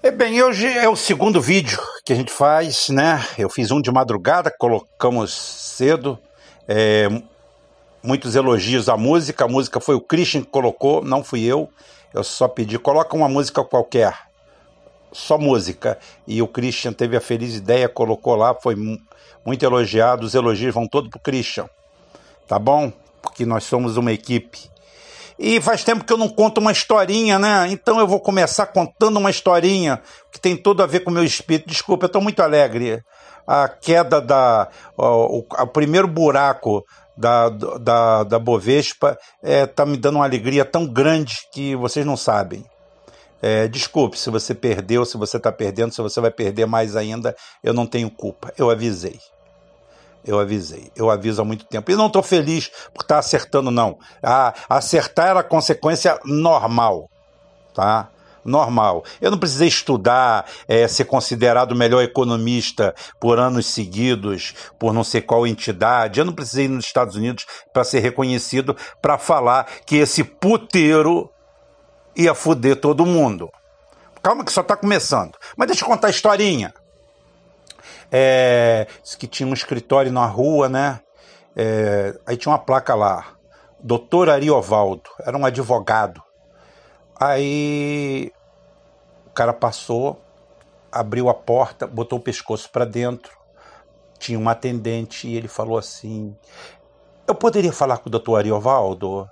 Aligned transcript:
É 0.00 0.12
bem, 0.12 0.40
hoje 0.40 0.64
é 0.64 0.88
o 0.88 0.94
segundo 0.94 1.40
vídeo 1.40 1.76
que 2.04 2.12
a 2.12 2.16
gente 2.16 2.30
faz, 2.30 2.88
né? 2.88 3.20
Eu 3.36 3.50
fiz 3.50 3.72
um 3.72 3.82
de 3.82 3.90
madrugada, 3.90 4.48
colocamos 4.48 5.34
cedo. 5.34 6.16
É, 6.68 7.08
muitos 8.00 8.36
elogios 8.36 8.88
à 8.88 8.96
música. 8.96 9.44
A 9.44 9.48
música 9.48 9.80
foi 9.80 9.96
o 9.96 10.00
Christian 10.00 10.42
que 10.42 10.50
colocou, 10.50 11.02
não 11.02 11.24
fui 11.24 11.42
eu. 11.42 11.68
Eu 12.14 12.22
só 12.22 12.46
pedi, 12.46 12.78
coloca 12.78 13.16
uma 13.16 13.28
música 13.28 13.64
qualquer. 13.64 14.16
Só 15.10 15.36
música. 15.36 15.98
E 16.28 16.40
o 16.40 16.46
Christian 16.46 16.92
teve 16.92 17.16
a 17.16 17.20
feliz 17.20 17.56
ideia, 17.56 17.88
colocou 17.88 18.36
lá, 18.36 18.54
foi 18.54 18.76
muito 19.44 19.64
elogiado. 19.64 20.24
Os 20.24 20.34
elogios 20.36 20.72
vão 20.72 20.86
todos 20.86 21.10
pro 21.10 21.18
Christian. 21.18 21.68
Tá 22.46 22.56
bom? 22.56 22.92
Porque 23.20 23.44
nós 23.44 23.64
somos 23.64 23.96
uma 23.96 24.12
equipe. 24.12 24.70
E 25.38 25.60
faz 25.60 25.84
tempo 25.84 26.04
que 26.04 26.12
eu 26.12 26.16
não 26.16 26.28
conto 26.28 26.58
uma 26.58 26.72
historinha, 26.72 27.38
né? 27.38 27.68
Então 27.70 28.00
eu 28.00 28.06
vou 28.08 28.18
começar 28.18 28.66
contando 28.66 29.18
uma 29.18 29.30
historinha 29.30 30.02
que 30.32 30.40
tem 30.40 30.56
tudo 30.56 30.82
a 30.82 30.86
ver 30.86 31.00
com 31.00 31.10
o 31.10 31.14
meu 31.14 31.22
espírito. 31.22 31.68
Desculpa, 31.68 32.04
eu 32.04 32.08
estou 32.08 32.20
muito 32.20 32.42
alegre. 32.42 33.00
A 33.46 33.68
queda 33.68 34.20
da. 34.20 34.68
O, 34.96 35.38
o, 35.38 35.66
primeiro 35.68 36.08
buraco 36.08 36.84
da, 37.16 37.48
da, 37.48 38.24
da 38.24 38.38
Bovespa 38.38 39.16
é, 39.42 39.64
tá 39.64 39.86
me 39.86 39.96
dando 39.96 40.16
uma 40.16 40.24
alegria 40.24 40.64
tão 40.64 40.84
grande 40.84 41.36
que 41.52 41.76
vocês 41.76 42.04
não 42.04 42.16
sabem. 42.16 42.64
É, 43.40 43.68
desculpe 43.68 44.18
se 44.18 44.30
você 44.30 44.52
perdeu, 44.52 45.04
se 45.04 45.16
você 45.16 45.36
está 45.36 45.52
perdendo, 45.52 45.94
se 45.94 46.02
você 46.02 46.20
vai 46.20 46.32
perder 46.32 46.66
mais 46.66 46.96
ainda, 46.96 47.36
eu 47.62 47.72
não 47.72 47.86
tenho 47.86 48.10
culpa. 48.10 48.52
Eu 48.58 48.68
avisei. 48.70 49.20
Eu 50.28 50.38
avisei. 50.38 50.92
Eu 50.94 51.08
aviso 51.08 51.40
há 51.40 51.44
muito 51.44 51.64
tempo. 51.64 51.90
E 51.90 51.96
não 51.96 52.08
estou 52.08 52.22
feliz 52.22 52.68
por 52.92 53.00
estar 53.00 53.14
tá 53.14 53.18
acertando, 53.18 53.70
não. 53.70 53.98
Ah, 54.22 54.52
acertar 54.68 55.28
era 55.28 55.42
consequência 55.42 56.20
normal. 56.22 57.08
Tá? 57.74 58.10
Normal. 58.44 59.04
Eu 59.22 59.30
não 59.30 59.38
precisei 59.38 59.68
estudar, 59.68 60.44
é, 60.68 60.86
ser 60.86 61.06
considerado 61.06 61.72
o 61.72 61.74
melhor 61.74 62.02
economista 62.02 62.94
por 63.18 63.38
anos 63.38 63.68
seguidos, 63.68 64.54
por 64.78 64.92
não 64.92 65.02
sei 65.02 65.22
qual 65.22 65.46
entidade. 65.46 66.20
Eu 66.20 66.26
não 66.26 66.34
precisei 66.34 66.66
ir 66.66 66.68
nos 66.68 66.84
Estados 66.84 67.16
Unidos 67.16 67.46
para 67.72 67.82
ser 67.82 68.00
reconhecido, 68.00 68.76
para 69.00 69.16
falar 69.16 69.66
que 69.86 69.96
esse 69.96 70.22
puteiro 70.22 71.30
ia 72.14 72.34
foder 72.34 72.76
todo 72.76 73.06
mundo. 73.06 73.48
Calma 74.22 74.44
que 74.44 74.52
só 74.52 74.60
está 74.60 74.76
começando. 74.76 75.38
Mas 75.56 75.68
deixa 75.68 75.84
eu 75.84 75.88
contar 75.88 76.08
a 76.08 76.10
historinha. 76.10 76.74
É, 78.10 78.86
que 79.18 79.26
tinha 79.26 79.46
um 79.46 79.52
escritório 79.52 80.10
na 80.10 80.26
rua, 80.26 80.68
né? 80.68 81.00
É, 81.54 82.18
aí 82.26 82.36
tinha 82.36 82.52
uma 82.52 82.58
placa 82.58 82.94
lá, 82.94 83.38
Doutor 83.80 84.28
Ariovaldo, 84.28 85.08
era 85.20 85.36
um 85.36 85.46
advogado. 85.46 86.20
Aí 87.18 88.32
o 89.26 89.30
cara 89.30 89.52
passou, 89.52 90.20
abriu 90.90 91.28
a 91.28 91.34
porta, 91.34 91.86
botou 91.86 92.18
o 92.18 92.22
pescoço 92.22 92.68
para 92.70 92.84
dentro. 92.84 93.36
Tinha 94.18 94.38
uma 94.38 94.50
atendente 94.50 95.28
e 95.28 95.36
ele 95.36 95.46
falou 95.46 95.78
assim: 95.78 96.36
Eu 97.26 97.36
poderia 97.36 97.72
falar 97.72 97.98
com 97.98 98.08
o 98.08 98.10
doutor 98.10 98.36
Ariovaldo? 98.36 99.28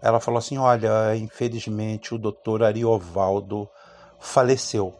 Ela 0.00 0.18
falou 0.18 0.38
assim: 0.38 0.56
Olha, 0.56 1.14
infelizmente 1.14 2.14
o 2.14 2.18
doutor 2.18 2.62
Ariovaldo 2.62 3.68
faleceu 4.18 4.94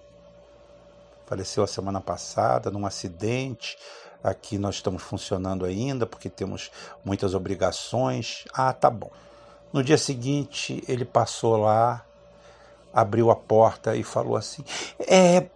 faleceu 1.30 1.62
a 1.62 1.66
semana 1.68 2.00
passada 2.00 2.72
num 2.72 2.84
acidente. 2.84 3.78
Aqui 4.22 4.58
nós 4.58 4.74
estamos 4.74 5.00
funcionando 5.00 5.64
ainda 5.64 6.04
porque 6.04 6.28
temos 6.28 6.72
muitas 7.04 7.34
obrigações. 7.34 8.44
Ah, 8.52 8.72
tá 8.72 8.90
bom. 8.90 9.10
No 9.72 9.84
dia 9.84 9.96
seguinte, 9.96 10.82
ele 10.88 11.04
passou 11.04 11.56
lá, 11.56 12.04
abriu 12.92 13.30
a 13.30 13.36
porta 13.36 13.94
e 13.94 14.02
falou 14.02 14.36
assim: 14.36 14.64
É, 14.98 15.46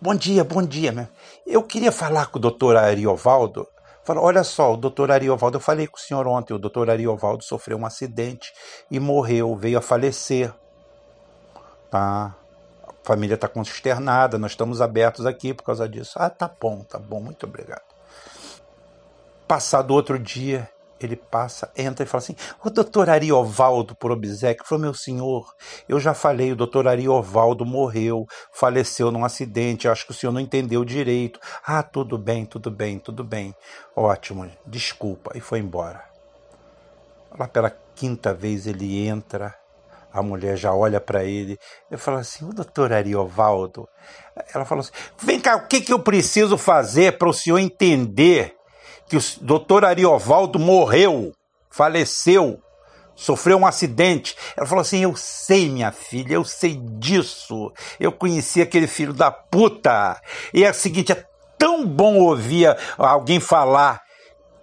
bom 0.00 0.16
dia, 0.16 0.42
bom 0.42 0.62
dia, 0.62 0.90
meu. 0.90 1.06
Eu 1.46 1.62
queria 1.62 1.92
falar 1.92 2.26
com 2.26 2.38
o 2.38 2.42
doutor 2.42 2.76
Ariovaldo. 2.76 3.68
Falou: 4.02 4.24
Olha 4.24 4.42
só, 4.42 4.74
o 4.74 4.76
doutor 4.76 5.12
Ariovaldo, 5.12 5.58
eu 5.58 5.60
falei 5.60 5.86
com 5.86 5.96
o 5.96 6.00
senhor 6.00 6.26
ontem, 6.26 6.52
o 6.52 6.58
doutor 6.58 6.90
Ariovaldo 6.90 7.44
sofreu 7.44 7.78
um 7.78 7.86
acidente 7.86 8.52
e 8.90 8.98
morreu, 8.98 9.54
veio 9.54 9.78
a 9.78 9.82
falecer. 9.82 10.52
Tá? 11.88 12.34
Família 13.08 13.36
está 13.36 13.48
consternada, 13.48 14.36
nós 14.36 14.50
estamos 14.50 14.82
abertos 14.82 15.24
aqui 15.24 15.54
por 15.54 15.62
causa 15.62 15.88
disso. 15.88 16.12
Ah, 16.16 16.28
tá 16.28 16.50
bom, 16.60 16.84
tá 16.84 16.98
bom, 16.98 17.20
muito 17.20 17.46
obrigado. 17.46 17.80
Passado 19.46 19.94
outro 19.94 20.18
dia, 20.18 20.68
ele 21.00 21.16
passa, 21.16 21.72
entra 21.74 22.04
e 22.04 22.06
fala 22.06 22.22
assim: 22.22 22.36
O 22.62 22.68
doutor 22.68 23.08
Ariovaldo, 23.08 23.94
por 23.94 24.10
obsequio, 24.10 24.66
falou: 24.66 24.82
Meu 24.82 24.92
senhor, 24.92 25.54
eu 25.88 25.98
já 25.98 26.12
falei, 26.12 26.52
o 26.52 26.56
doutor 26.56 26.86
Ariovaldo 26.86 27.64
morreu, 27.64 28.26
faleceu 28.52 29.10
num 29.10 29.24
acidente, 29.24 29.88
acho 29.88 30.04
que 30.04 30.10
o 30.12 30.14
senhor 30.14 30.32
não 30.32 30.40
entendeu 30.40 30.84
direito. 30.84 31.40
Ah, 31.64 31.82
tudo 31.82 32.18
bem, 32.18 32.44
tudo 32.44 32.70
bem, 32.70 32.98
tudo 32.98 33.24
bem. 33.24 33.54
Ótimo, 33.96 34.50
desculpa. 34.66 35.32
E 35.34 35.40
foi 35.40 35.60
embora. 35.60 36.04
Lá 37.38 37.48
pela 37.48 37.74
quinta 37.94 38.34
vez 38.34 38.66
ele 38.66 39.06
entra, 39.06 39.57
a 40.12 40.22
mulher 40.22 40.56
já 40.56 40.72
olha 40.72 41.00
para 41.00 41.24
ele 41.24 41.58
e 41.90 41.96
fala 41.96 42.20
assim: 42.20 42.44
o 42.44 42.52
doutor 42.52 42.92
Ariovaldo. 42.92 43.88
Ela 44.54 44.64
fala 44.64 44.80
assim: 44.80 44.92
vem 45.22 45.40
cá, 45.40 45.56
o 45.56 45.66
que, 45.66 45.80
que 45.80 45.92
eu 45.92 45.98
preciso 45.98 46.56
fazer 46.56 47.18
para 47.18 47.28
o 47.28 47.32
senhor 47.32 47.58
entender 47.58 48.54
que 49.06 49.16
o 49.16 49.20
doutor 49.40 49.84
Ariovaldo 49.84 50.58
morreu, 50.58 51.32
faleceu, 51.70 52.60
sofreu 53.14 53.58
um 53.58 53.66
acidente? 53.66 54.36
Ela 54.56 54.66
falou 54.66 54.82
assim: 54.82 55.02
eu 55.02 55.14
sei, 55.14 55.68
minha 55.68 55.92
filha, 55.92 56.34
eu 56.34 56.44
sei 56.44 56.80
disso. 56.98 57.72
Eu 58.00 58.12
conheci 58.12 58.62
aquele 58.62 58.86
filho 58.86 59.12
da 59.12 59.30
puta. 59.30 60.20
E 60.54 60.64
é 60.64 60.70
o 60.70 60.74
seguinte: 60.74 61.12
é 61.12 61.24
tão 61.58 61.86
bom 61.86 62.18
ouvir 62.18 62.74
alguém 62.96 63.40
falar 63.40 64.00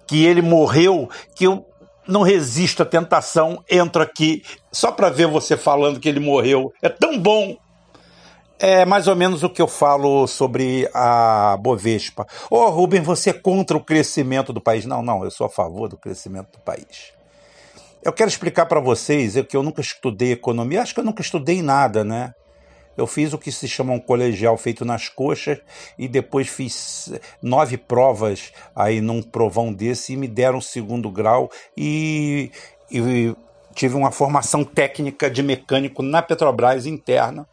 que 0.08 0.24
ele 0.24 0.42
morreu 0.42 1.10
que 1.36 1.46
eu 1.46 1.66
não 2.08 2.22
resisto 2.22 2.84
à 2.84 2.86
tentação, 2.86 3.64
entro 3.70 4.02
aqui 4.02 4.44
só 4.76 4.92
para 4.92 5.10
ver 5.10 5.28
você 5.28 5.56
falando 5.56 6.02
que 6.02 6.10
ele 6.10 6.20
morreu. 6.20 6.74
É 6.82 6.90
tão 6.90 7.18
bom. 7.18 7.56
É 8.60 8.84
mais 8.84 9.08
ou 9.08 9.16
menos 9.16 9.42
o 9.42 9.50
que 9.50 9.62
eu 9.62 9.70
falo 9.70 10.28
sobre 10.28 10.90
a 10.94 11.58
Bovespa. 11.62 12.28
Ô, 12.50 12.58
oh, 12.58 12.70
Rubem, 12.70 13.02
você 13.02 13.30
é 13.30 13.34
contra 13.34 13.78
o 13.78 13.84
crescimento 13.84 14.52
do 14.52 14.60
país? 14.60 14.86
Não, 14.86 15.02
não, 15.02 15.24
eu 15.24 15.32
sou 15.32 15.48
a 15.48 15.50
favor 15.50 15.88
do 15.88 15.96
crescimento 15.96 16.52
do 16.52 16.60
país. 16.60 17.14
Eu 18.04 18.12
quero 18.12 18.30
explicar 18.30 18.66
para 18.66 18.82
vocês 18.82 19.36
que 19.48 19.56
eu 19.56 19.64
nunca 19.64 19.80
estudei 19.80 20.34
economia, 20.34 20.82
acho 20.82 20.94
que 20.94 21.00
eu 21.00 21.06
nunca 21.06 21.22
estudei 21.22 21.62
nada, 21.62 22.04
né? 22.04 22.34
Eu 22.98 23.08
fiz 23.08 23.32
o 23.34 23.38
que 23.38 23.52
se 23.52 23.68
chama 23.70 23.94
um 23.94 24.00
colegial 24.00 24.58
feito 24.58 24.84
nas 24.84 25.08
coxas 25.08 25.58
e 25.98 26.08
depois 26.08 26.48
fiz 26.50 27.14
nove 27.42 27.78
provas 27.78 28.52
aí 28.76 29.00
num 29.00 29.22
provão 29.22 29.74
desse 29.74 30.14
e 30.14 30.18
me 30.18 30.28
deram 30.28 30.62
segundo 30.62 31.10
grau 31.10 31.50
e, 31.78 32.52
e 32.90 33.36
tive 33.76 33.96
uma 33.96 34.10
formação 34.12 34.64
técnica 34.64 35.30
de 35.30 35.44
mecânico 35.44 36.02
na 36.02 36.24
Petrobras 36.24 36.88
interna, 36.88 37.48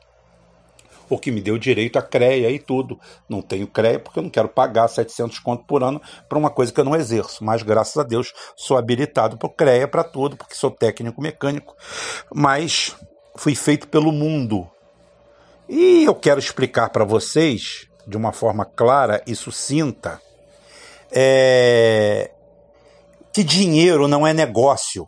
o 1.10 1.18
que 1.18 1.30
me 1.30 1.42
deu 1.42 1.58
direito 1.58 1.98
a 1.98 2.02
CREA 2.02 2.50
e 2.50 2.58
tudo. 2.58 2.98
Não 3.28 3.42
tenho 3.42 3.66
CREA 3.66 3.98
porque 3.98 4.18
eu 4.18 4.22
não 4.22 4.30
quero 4.30 4.48
pagar 4.48 4.88
700 4.88 5.38
conto 5.40 5.64
por 5.64 5.82
ano 5.82 6.00
para 6.26 6.38
uma 6.38 6.48
coisa 6.48 6.72
que 6.72 6.80
eu 6.80 6.84
não 6.84 6.96
exerço, 6.96 7.44
mas 7.44 7.62
graças 7.62 7.98
a 7.98 8.02
Deus 8.02 8.32
sou 8.56 8.78
habilitado 8.78 9.36
para 9.36 9.50
CREA 9.50 9.86
para 9.86 10.04
tudo, 10.04 10.36
porque 10.36 10.54
sou 10.54 10.70
técnico 10.70 11.20
mecânico, 11.20 11.76
mas 12.34 12.96
fui 13.36 13.54
feito 13.54 13.88
pelo 13.88 14.10
mundo 14.10 14.66
e 15.74 16.04
eu 16.04 16.14
quero 16.14 16.38
explicar 16.38 16.90
para 16.90 17.02
vocês, 17.02 17.86
de 18.06 18.16
uma 18.16 18.30
forma 18.30 18.64
clara 18.64 19.22
e 19.26 19.34
sucinta, 19.34 20.20
é, 21.10 22.30
que 23.32 23.42
dinheiro 23.42 24.06
não 24.06 24.26
é 24.26 24.34
negócio. 24.34 25.06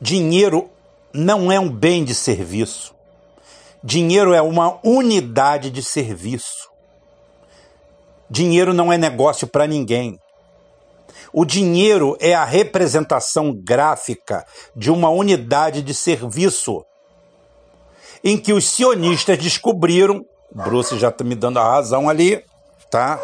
Dinheiro 0.00 0.70
não 1.12 1.50
é 1.50 1.58
um 1.58 1.68
bem 1.68 2.04
de 2.04 2.14
serviço. 2.14 2.94
Dinheiro 3.82 4.34
é 4.34 4.42
uma 4.42 4.78
unidade 4.84 5.70
de 5.70 5.82
serviço. 5.82 6.68
Dinheiro 8.28 8.74
não 8.74 8.92
é 8.92 8.98
negócio 8.98 9.46
para 9.46 9.66
ninguém. 9.66 10.18
O 11.32 11.44
dinheiro 11.44 12.16
é 12.20 12.34
a 12.34 12.44
representação 12.44 13.52
gráfica 13.54 14.44
de 14.74 14.90
uma 14.90 15.08
unidade 15.08 15.82
de 15.82 15.94
serviço 15.94 16.84
em 18.24 18.36
que 18.36 18.52
os 18.52 18.68
sionistas 18.68 19.38
descobriram, 19.38 20.24
Bruce 20.52 20.98
já 20.98 21.10
está 21.10 21.22
me 21.22 21.34
dando 21.34 21.58
a 21.58 21.64
razão 21.64 22.08
ali, 22.08 22.42
tá? 22.90 23.20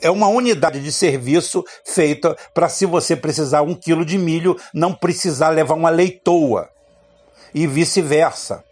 É 0.00 0.10
uma 0.10 0.28
unidade 0.28 0.80
de 0.82 0.92
serviço 0.92 1.64
feita 1.84 2.36
para 2.54 2.68
se 2.68 2.86
você 2.86 3.16
precisar 3.16 3.62
um 3.62 3.74
quilo 3.74 4.04
de 4.04 4.16
milho, 4.16 4.56
não 4.72 4.94
precisar 4.94 5.48
levar 5.48 5.74
uma 5.74 5.90
leitoa. 5.90 6.68
E 7.52 7.66
vice-versa. 7.66 8.62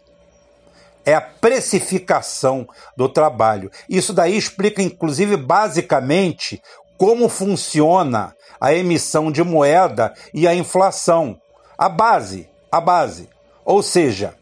É 1.05 1.13
a 1.13 1.21
precificação 1.21 2.67
do 2.95 3.09
trabalho. 3.09 3.71
Isso 3.89 4.13
daí 4.13 4.37
explica, 4.37 4.81
inclusive, 4.81 5.37
basicamente, 5.37 6.61
como 6.97 7.29
funciona 7.29 8.35
a 8.59 8.73
emissão 8.73 9.31
de 9.31 9.43
moeda 9.43 10.13
e 10.33 10.47
a 10.47 10.53
inflação. 10.53 11.39
A 11.77 11.89
base, 11.89 12.49
a 12.71 12.81
base. 12.81 13.29
Ou 13.65 13.81
seja, 13.83 14.35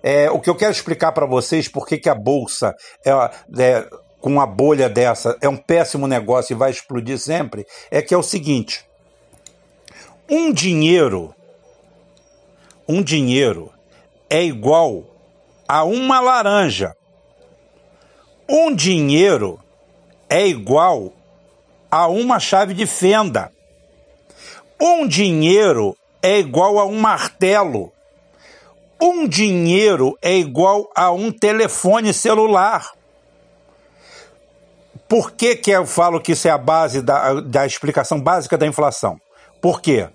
É, 0.00 0.30
o 0.30 0.40
que 0.40 0.48
eu 0.48 0.54
quero 0.54 0.70
explicar 0.70 1.10
para 1.10 1.26
vocês 1.26 1.68
por 1.68 1.84
que 1.84 2.08
a 2.08 2.14
bolsa 2.14 2.72
é, 3.04 3.10
é, 3.10 3.84
com 4.20 4.30
uma 4.30 4.46
bolha 4.46 4.88
dessa 4.88 5.36
é 5.40 5.48
um 5.48 5.56
péssimo 5.56 6.06
negócio 6.06 6.52
e 6.52 6.56
vai 6.56 6.70
explodir 6.70 7.18
sempre, 7.18 7.66
é 7.90 8.02
que 8.02 8.14
é 8.14 8.16
o 8.16 8.22
seguinte: 8.22 8.84
um 10.28 10.52
dinheiro, 10.52 11.34
um 12.86 13.02
dinheiro 13.02 13.72
é 14.28 14.42
igual 14.42 15.04
a 15.66 15.84
uma 15.84 16.20
laranja. 16.20 16.94
Um 18.48 18.74
dinheiro 18.74 19.60
é 20.28 20.46
igual 20.46 21.12
a 21.90 22.08
uma 22.08 22.40
chave 22.40 22.72
de 22.74 22.86
fenda. 22.86 23.52
Um 24.80 25.06
dinheiro 25.06 25.96
é 26.22 26.38
igual 26.38 26.78
a 26.78 26.86
um 26.86 26.98
martelo. 26.98 27.92
Um 29.00 29.28
dinheiro 29.28 30.16
é 30.22 30.36
igual 30.36 30.90
a 30.94 31.10
um 31.10 31.30
telefone 31.30 32.12
celular. 32.12 32.92
Por 35.08 35.32
que, 35.32 35.56
que 35.56 35.70
eu 35.70 35.86
falo 35.86 36.20
que 36.20 36.32
isso 36.32 36.46
é 36.46 36.50
a 36.50 36.58
base 36.58 37.00
da, 37.00 37.40
da 37.40 37.64
explicação 37.64 38.20
básica 38.20 38.58
da 38.58 38.66
inflação? 38.66 39.18
Por 39.60 39.80
quê? 39.80 40.10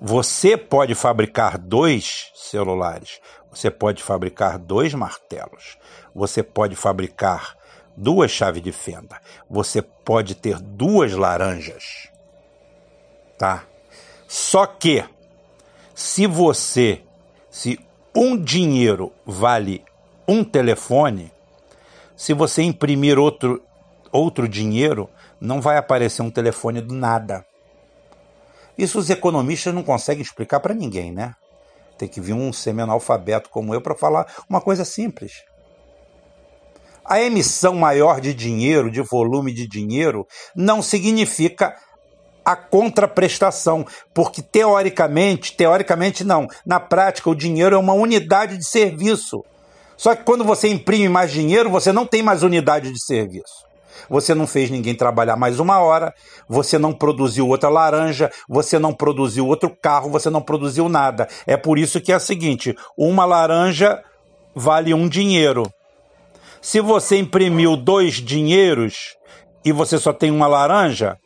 Você 0.00 0.56
pode 0.56 0.94
fabricar 0.94 1.58
dois 1.58 2.30
celulares, 2.34 3.20
você 3.50 3.68
pode 3.68 4.00
fabricar 4.00 4.56
dois 4.56 4.94
martelos, 4.94 5.76
você 6.14 6.42
pode 6.44 6.76
fabricar 6.76 7.56
duas 7.96 8.30
chaves 8.30 8.62
de 8.62 8.70
fenda, 8.70 9.20
você 9.50 9.82
pode 9.82 10.36
ter 10.36 10.60
duas 10.60 11.12
laranjas, 11.14 12.08
tá? 13.36 13.64
Só 14.28 14.66
que 14.66 15.04
se 15.92 16.28
você, 16.28 17.02
se 17.50 17.80
um 18.14 18.36
dinheiro 18.36 19.12
vale 19.26 19.84
um 20.28 20.44
telefone, 20.44 21.32
se 22.14 22.32
você 22.32 22.62
imprimir 22.62 23.18
outro 23.18 23.60
outro 24.12 24.48
dinheiro, 24.48 25.08
não 25.40 25.60
vai 25.60 25.76
aparecer 25.76 26.22
um 26.22 26.30
telefone 26.30 26.80
do 26.80 26.94
nada. 26.94 27.44
Isso 28.76 28.98
os 28.98 29.10
economistas 29.10 29.74
não 29.74 29.82
conseguem 29.82 30.22
explicar 30.22 30.60
para 30.60 30.74
ninguém, 30.74 31.12
né? 31.12 31.34
Tem 31.98 32.08
que 32.08 32.20
vir 32.20 32.32
um 32.32 32.52
semi-analfabeto 32.52 33.50
como 33.50 33.74
eu 33.74 33.80
para 33.80 33.94
falar 33.94 34.32
uma 34.48 34.60
coisa 34.60 34.84
simples. 34.84 35.42
A 37.04 37.20
emissão 37.20 37.74
maior 37.74 38.20
de 38.20 38.32
dinheiro, 38.32 38.90
de 38.90 39.00
volume 39.00 39.52
de 39.52 39.66
dinheiro, 39.66 40.26
não 40.54 40.80
significa 40.80 41.74
a 42.44 42.54
contraprestação, 42.54 43.84
porque 44.14 44.40
teoricamente, 44.40 45.56
teoricamente 45.56 46.22
não, 46.22 46.46
na 46.64 46.78
prática 46.78 47.28
o 47.28 47.34
dinheiro 47.34 47.74
é 47.74 47.78
uma 47.78 47.94
unidade 47.94 48.56
de 48.56 48.64
serviço. 48.64 49.44
Só 49.96 50.14
que 50.14 50.22
quando 50.22 50.44
você 50.44 50.68
imprime 50.68 51.08
mais 51.08 51.32
dinheiro, 51.32 51.68
você 51.68 51.92
não 51.92 52.06
tem 52.06 52.22
mais 52.22 52.42
unidade 52.42 52.92
de 52.92 53.04
serviço 53.04 53.67
você 54.08 54.34
não 54.34 54.46
fez 54.46 54.70
ninguém 54.70 54.94
trabalhar 54.94 55.36
mais 55.36 55.60
uma 55.60 55.80
hora, 55.80 56.14
você 56.48 56.78
não 56.78 56.92
produziu 56.92 57.48
outra 57.48 57.68
laranja, 57.68 58.30
você 58.48 58.78
não 58.78 58.92
produziu 58.92 59.46
outro 59.46 59.70
carro, 59.70 60.10
você 60.10 60.30
não 60.30 60.42
produziu 60.42 60.88
nada. 60.88 61.28
É 61.46 61.56
por 61.56 61.78
isso 61.78 62.00
que 62.00 62.12
é 62.12 62.16
o 62.16 62.20
seguinte: 62.20 62.76
uma 62.96 63.24
laranja 63.24 64.02
vale 64.54 64.92
um 64.92 65.08
dinheiro. 65.08 65.72
Se 66.60 66.80
você 66.80 67.16
imprimiu 67.16 67.76
dois 67.76 68.14
dinheiros 68.14 69.16
e 69.64 69.72
você 69.72 69.98
só 69.98 70.12
tem 70.12 70.30
uma 70.30 70.46
laranja, 70.46 71.16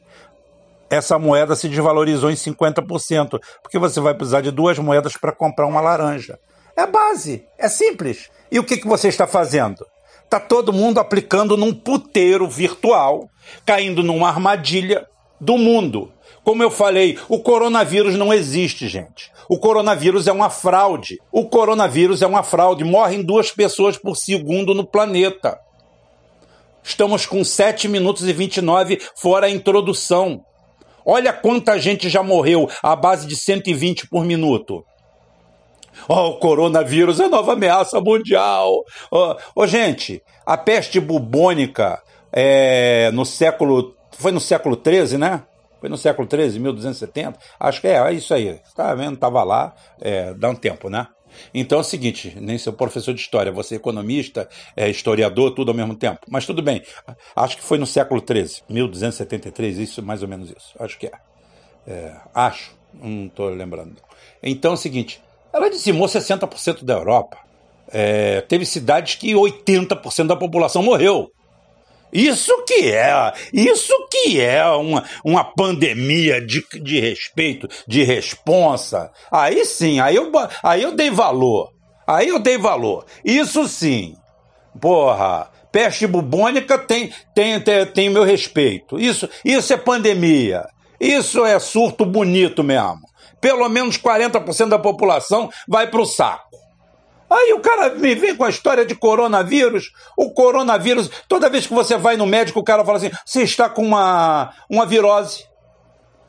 essa 0.91 1.19
moeda 1.19 1.57
se 1.57 1.69
desvalorizou 1.69 2.31
em 2.31 2.35
50%, 2.35 3.41
porque 3.63 3.79
você 3.79 3.99
vai 3.99 4.15
precisar 4.15 4.43
de 4.43 4.51
duas 4.51 4.79
moedas 4.79 5.17
para 5.17 5.33
comprar 5.33 5.67
uma 5.67 5.81
laranja. 5.81 6.39
É 6.77 6.87
base, 6.87 7.47
é 7.59 7.69
simples. 7.69 8.31
E 8.51 8.59
o 8.59 8.65
que, 8.65 8.77
que 8.77 8.87
você 8.87 9.09
está 9.09 9.27
fazendo? 9.27 9.87
Tá 10.33 10.41
todo 10.41 10.73
mundo 10.73 10.99
aplicando 10.99 11.59
num 11.59 11.75
puteiro 11.75 12.49
virtual, 12.49 13.29
caindo 13.67 14.03
numa 14.03 14.29
armadilha 14.29 15.07
do 15.39 15.59
mundo. 15.59 16.11
Como 16.43 16.63
eu 16.63 16.71
falei, 16.71 17.19
o 17.29 17.41
coronavírus 17.41 18.17
não 18.17 18.33
existe, 18.33 18.89
gente. 18.89 19.31
O 19.47 19.59
coronavírus 19.59 20.27
é 20.27 20.33
uma 20.33 20.49
fraude. 20.49 21.19
O 21.31 21.45
coronavírus 21.51 22.23
é 22.23 22.27
uma 22.27 22.43
fraude. 22.43 22.83
Morrem 22.83 23.23
duas 23.23 23.53
pessoas 23.53 23.99
por 23.99 24.17
segundo 24.17 24.73
no 24.73 24.87
planeta. 24.87 25.61
Estamos 26.83 27.27
com 27.27 27.45
7 27.45 27.87
minutos 27.87 28.27
e 28.27 28.33
29 28.33 29.03
fora 29.15 29.49
a 29.49 29.51
introdução. 29.51 30.43
Olha 31.05 31.35
quanta 31.35 31.79
gente 31.79 32.09
já 32.09 32.23
morreu 32.23 32.71
à 32.83 32.97
base 32.97 33.27
de 33.27 33.37
120 33.37 34.09
por 34.09 34.25
minuto. 34.25 34.83
Oh, 36.09 36.29
o 36.29 36.39
coronavírus 36.39 37.21
é 37.21 37.29
nova 37.29 37.53
ameaça 37.53 38.01
mundial. 38.01 38.85
Oh, 39.11 39.37
oh, 39.55 39.67
gente, 39.67 40.23
a 40.47 40.57
peste 40.57 41.01
bubônica 41.01 42.03
é, 42.33 43.11
no 43.13 43.25
século. 43.25 43.95
Foi 44.13 44.33
no 44.33 44.41
século 44.41 44.81
XIII, 44.83 45.19
né? 45.19 45.43
Foi 45.81 45.89
no 45.89 45.99
século 45.99 46.29
XIII, 46.31 46.61
1270. 46.61 47.39
Acho 47.59 47.81
que 47.81 47.89
é, 47.89 47.97
é 47.97 48.13
isso 48.13 48.33
aí. 48.33 48.61
Tá 48.77 48.95
vendo? 48.95 49.17
Tava 49.17 49.43
lá, 49.43 49.75
é, 50.01 50.33
dá 50.35 50.49
um 50.51 50.55
tempo, 50.55 50.89
né? 50.89 51.09
Então 51.53 51.79
é 51.79 51.81
o 51.81 51.85
seguinte, 51.85 52.37
nem 52.41 52.59
sou 52.59 52.73
professor 52.73 53.15
de 53.15 53.21
história, 53.21 53.51
você 53.51 53.75
é 53.75 53.77
economista, 53.77 54.49
é 54.77 54.89
historiador, 54.89 55.53
tudo 55.53 55.71
ao 55.71 55.77
mesmo 55.77 55.95
tempo. 55.95 56.21
Mas 56.29 56.47
tudo 56.47 56.63
bem, 56.63 56.83
acho 57.35 57.57
que 57.57 57.63
foi 57.63 57.79
no 57.79 57.87
século 57.87 58.21
XIII, 58.21 58.63
1273, 58.69 59.79
isso, 59.79 60.03
mais 60.03 60.23
ou 60.23 60.29
menos 60.29 60.51
isso. 60.51 60.75
Acho 60.79 60.99
que 60.99 61.07
é. 61.07 61.13
é 61.87 62.17
acho, 62.35 62.77
não 62.93 63.27
estou 63.27 63.49
lembrando. 63.49 63.97
Então 64.43 64.73
é 64.73 64.75
o 64.75 64.79
seguinte, 64.79 65.23
ela 65.53 65.69
dizimou 65.69 66.09
60% 66.09 66.85
da 66.85 66.95
Europa. 66.95 67.39
É, 67.93 68.41
teve 68.43 68.65
cidades 68.65 69.17
que 69.17 69.35
80% 69.35 70.27
da 70.27 70.37
população 70.37 70.83
morreu. 70.83 71.31
Isso 72.13 72.65
que 72.65 72.93
é, 72.93 73.33
isso 73.53 73.93
que 74.11 74.39
é 74.39 74.65
uma, 74.67 75.03
uma 75.25 75.45
pandemia 75.45 76.45
de, 76.45 76.63
de 76.83 77.01
respeito, 77.01 77.69
de 77.87 78.03
responsa. 78.03 79.11
Aí 79.31 79.65
sim, 79.65 79.99
aí 79.99 80.17
eu, 80.17 80.31
aí 80.63 80.83
eu 80.83 80.95
dei 80.95 81.11
valor. 81.11 81.71
Aí 82.07 82.29
eu 82.29 82.39
dei 82.39 82.59
valor. 82.59 83.07
Isso 83.25 83.67
sim. 83.67 84.15
Porra, 84.79 85.51
peste 85.71 86.07
bubônica 86.07 86.79
tem, 86.79 87.11
tem, 87.35 87.59
tem, 87.61 87.87
tem 87.87 88.11
meu 88.11 88.25
respeito. 88.25 89.01
Isso, 89.01 89.29
isso 89.43 89.73
é 89.73 89.77
pandemia. 89.79 90.67
Isso 91.01 91.45
é 91.45 91.59
surto 91.59 92.05
bonito 92.05 92.63
mesmo 92.63 93.12
pelo 93.43 93.69
menos 93.69 93.99
40% 93.99 94.69
da 94.69 94.79
população 94.79 95.51
vai 95.69 95.89
para 95.89 96.01
o 96.01 96.07
saco. 96.07 96.53
Aí 97.29 97.53
o 97.55 97.61
cara 97.61 97.95
me 97.95 98.15
vem 98.15 98.37
com 98.37 98.45
a 98.45 98.51
história 98.51 98.87
de 98.87 98.95
coronavírus. 98.95 99.91
O 100.17 100.31
coronavírus, 100.31 101.11
toda 101.27 101.51
vez 101.51 101.67
que 101.67 101.75
você 101.75 101.97
vai 101.97 102.17
no 102.17 102.27
médico, 102.27 102.61
o 102.61 102.65
cara 102.65 102.85
fala 102.85 102.99
assim: 102.99 103.11
você 103.25 103.43
está 103.43 103.69
com 103.69 103.83
uma, 103.83 104.53
uma 104.71 104.87
virose. 104.87 105.51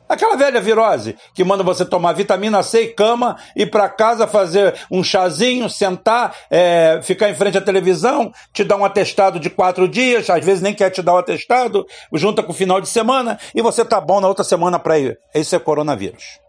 Aquela 0.08 0.36
velha 0.36 0.60
virose 0.60 1.16
que 1.34 1.44
manda 1.44 1.62
você 1.62 1.84
tomar 1.84 2.12
vitamina 2.12 2.62
C 2.62 2.82
e 2.82 2.88
cama, 2.88 3.36
ir 3.56 3.70
para 3.70 3.88
casa 3.88 4.26
fazer 4.26 4.74
um 4.90 5.02
chazinho, 5.02 5.68
sentar, 5.68 6.34
é, 6.50 7.00
ficar 7.02 7.30
em 7.30 7.34
frente 7.34 7.56
à 7.56 7.60
televisão, 7.60 8.32
te 8.52 8.64
dar 8.64 8.76
um 8.76 8.84
atestado 8.84 9.40
de 9.40 9.48
quatro 9.48 9.88
dias, 9.88 10.28
às 10.28 10.44
vezes 10.44 10.62
nem 10.62 10.74
quer 10.74 10.90
te 10.90 11.02
dar 11.02 11.14
o 11.14 11.18
atestado, 11.18 11.86
junta 12.12 12.42
com 12.42 12.52
o 12.52 12.54
final 12.54 12.80
de 12.80 12.88
semana 12.88 13.38
e 13.54 13.62
você 13.62 13.82
tá 13.84 13.98
bom 14.00 14.20
na 14.20 14.28
outra 14.28 14.44
semana 14.44 14.78
para 14.78 14.98
ir. 14.98 15.18
Esse 15.34 15.56
é 15.56 15.58
coronavírus 15.58 16.43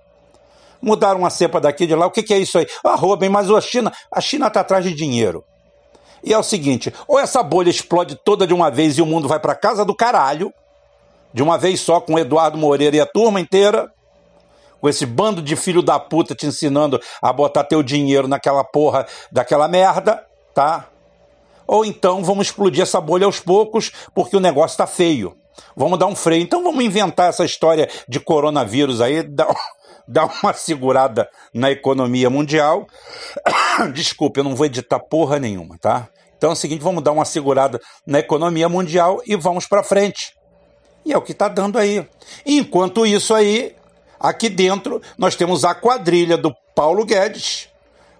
mudaram 0.85 1.19
uma 1.19 1.31
cepa 1.31 1.59
daqui 1.59 1.87
de 1.87 1.95
lá. 1.95 2.05
O 2.05 2.11
que, 2.11 2.21
que 2.21 2.33
é 2.33 2.37
isso 2.37 2.59
aí? 2.59 2.67
Ah, 2.83 2.95
roubem, 2.95 3.27
mas 3.27 3.49
a 3.49 3.59
China, 3.59 3.91
a 4.11 4.21
China 4.21 4.47
está 4.47 4.59
atrás 4.59 4.85
de 4.85 4.93
dinheiro. 4.93 5.43
E 6.23 6.31
é 6.31 6.37
o 6.37 6.43
seguinte: 6.43 6.93
ou 7.07 7.19
essa 7.19 7.41
bolha 7.41 7.69
explode 7.69 8.15
toda 8.15 8.45
de 8.45 8.53
uma 8.53 8.69
vez 8.69 8.97
e 8.97 9.01
o 9.01 9.05
mundo 9.05 9.27
vai 9.27 9.39
para 9.39 9.55
casa 9.55 9.83
do 9.83 9.95
caralho, 9.95 10.53
de 11.33 11.41
uma 11.41 11.57
vez 11.57 11.81
só 11.81 11.99
com 11.99 12.13
o 12.13 12.19
Eduardo 12.19 12.57
Moreira 12.57 12.95
e 12.95 13.01
a 13.01 13.05
turma 13.05 13.39
inteira, 13.39 13.91
com 14.79 14.87
esse 14.87 15.05
bando 15.05 15.41
de 15.41 15.55
filho 15.55 15.81
da 15.81 15.99
puta 15.99 16.35
te 16.35 16.45
ensinando 16.45 17.01
a 17.19 17.33
botar 17.33 17.63
teu 17.63 17.81
dinheiro 17.81 18.27
naquela 18.27 18.63
porra 18.63 19.07
daquela 19.31 19.67
merda, 19.67 20.23
tá? 20.53 20.87
Ou 21.67 21.83
então 21.83 22.23
vamos 22.23 22.47
explodir 22.47 22.83
essa 22.83 23.01
bolha 23.01 23.25
aos 23.25 23.39
poucos, 23.39 23.91
porque 24.13 24.37
o 24.37 24.39
negócio 24.39 24.77
tá 24.77 24.85
feio. 24.85 25.35
Vamos 25.75 25.97
dar 25.97 26.05
um 26.05 26.15
freio. 26.15 26.43
Então 26.43 26.63
vamos 26.63 26.83
inventar 26.83 27.29
essa 27.29 27.43
história 27.43 27.89
de 28.07 28.19
coronavírus 28.19 29.01
aí, 29.01 29.23
dar, 30.07 30.29
uma 30.41 30.53
segurada 30.53 31.29
na 31.53 31.71
economia 31.71 32.29
mundial. 32.29 32.87
Desculpe, 33.93 34.39
eu 34.39 34.43
não 34.43 34.55
vou 34.55 34.65
editar 34.65 34.99
porra 34.99 35.39
nenhuma, 35.39 35.77
tá? 35.79 36.07
Então 36.37 36.49
é 36.49 36.53
o 36.53 36.55
seguinte, 36.55 36.83
vamos 36.83 37.03
dar 37.03 37.11
uma 37.11 37.25
segurada 37.25 37.79
na 38.05 38.19
economia 38.19 38.67
mundial 38.69 39.21
e 39.25 39.35
vamos 39.35 39.65
para 39.67 39.83
frente. 39.83 40.33
E 41.05 41.13
é 41.13 41.17
o 41.17 41.21
que 41.21 41.31
está 41.31 41.47
dando 41.47 41.77
aí. 41.77 42.07
Enquanto 42.45 43.05
isso 43.05 43.33
aí, 43.33 43.75
aqui 44.19 44.49
dentro, 44.49 45.01
nós 45.17 45.35
temos 45.35 45.63
a 45.63 45.73
quadrilha 45.73 46.37
do 46.37 46.53
Paulo 46.75 47.05
Guedes 47.05 47.69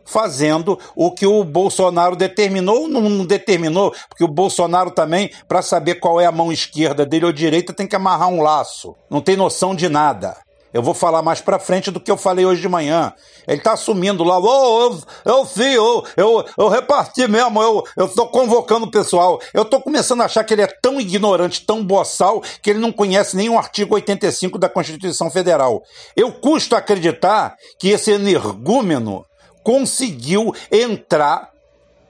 fazendo 0.06 0.80
o 0.96 1.12
que 1.12 1.26
o 1.26 1.44
Bolsonaro 1.44 2.16
determinou, 2.16 2.88
não 2.88 3.26
determinou, 3.26 3.94
porque 4.08 4.24
o 4.24 4.28
Bolsonaro 4.28 4.92
também, 4.92 5.32
para 5.48 5.64
saber 5.64 5.96
qual 5.96 6.22
é 6.22 6.28
a 6.28 6.32
mão 6.32 6.52
esquerda 6.52 7.06
dele 7.06 7.26
ou 7.26 7.34
direita, 7.34 7.74
tem 7.74 7.88
que 7.88 7.96
amarrar 7.96 8.30
um 8.30 8.42
laço. 8.42 8.96
Não 9.10 9.20
tem 9.20 9.36
noção 9.36 9.76
de 9.76 9.90
nada. 9.90 10.38
Eu 10.76 10.82
vou 10.82 10.94
falar 10.94 11.22
mais 11.22 11.40
pra 11.40 11.58
frente 11.58 11.90
do 11.90 12.02
que 12.02 12.12
eu 12.12 12.18
falei 12.18 12.46
hoje 12.46 12.60
de 12.60 12.68
manhã. 12.68 13.14
Ele 13.48 13.62
tá 13.62 13.72
assumindo 13.72 14.26
lá, 14.26 14.38
oh, 14.38 14.82
eu, 14.82 15.00
eu 15.24 15.46
sim, 15.46 15.70
eu, 15.70 16.04
eu, 16.18 16.46
eu 16.58 16.68
reparti 16.68 17.26
mesmo, 17.30 17.62
eu, 17.96 18.10
tô 18.10 18.28
convocando 18.28 18.86
o 18.86 18.92
pessoal. 18.92 19.40
Eu 19.54 19.64
tô 19.64 19.80
começando 19.80 20.20
a 20.20 20.26
achar 20.26 20.44
que 20.44 20.54
ele 20.54 20.64
é 20.64 20.68
tão 20.68 21.00
ignorante, 21.00 21.66
tão 21.66 21.82
boçal, 21.82 22.44
que 22.62 22.72
ele 22.72 22.80
não 22.80 22.92
conhece 22.92 23.38
o 23.48 23.58
artigo 23.58 23.96
85 23.96 24.58
da 24.58 24.68
Constituição 24.68 25.32
Federal. 25.32 25.82
Eu 26.14 26.34
custo 26.34 26.76
acreditar 26.76 27.56
que 27.80 27.92
esse 27.92 28.12
energúmeno 28.12 29.26
conseguiu 29.64 30.54
entrar 30.70 31.52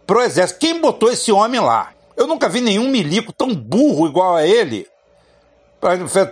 pro 0.07 0.23
exército. 0.23 0.59
Quem 0.59 0.81
botou 0.81 1.11
esse 1.11 1.31
homem 1.31 1.61
lá? 1.61 1.91
Eu 2.17 2.25
nunca 2.25 2.49
vi 2.49 2.61
nenhum 2.61 2.89
milico 2.89 3.31
tão 3.31 3.53
burro 3.53 4.07
igual 4.07 4.35
a 4.35 4.43
ele 4.43 4.87
para 4.87 4.94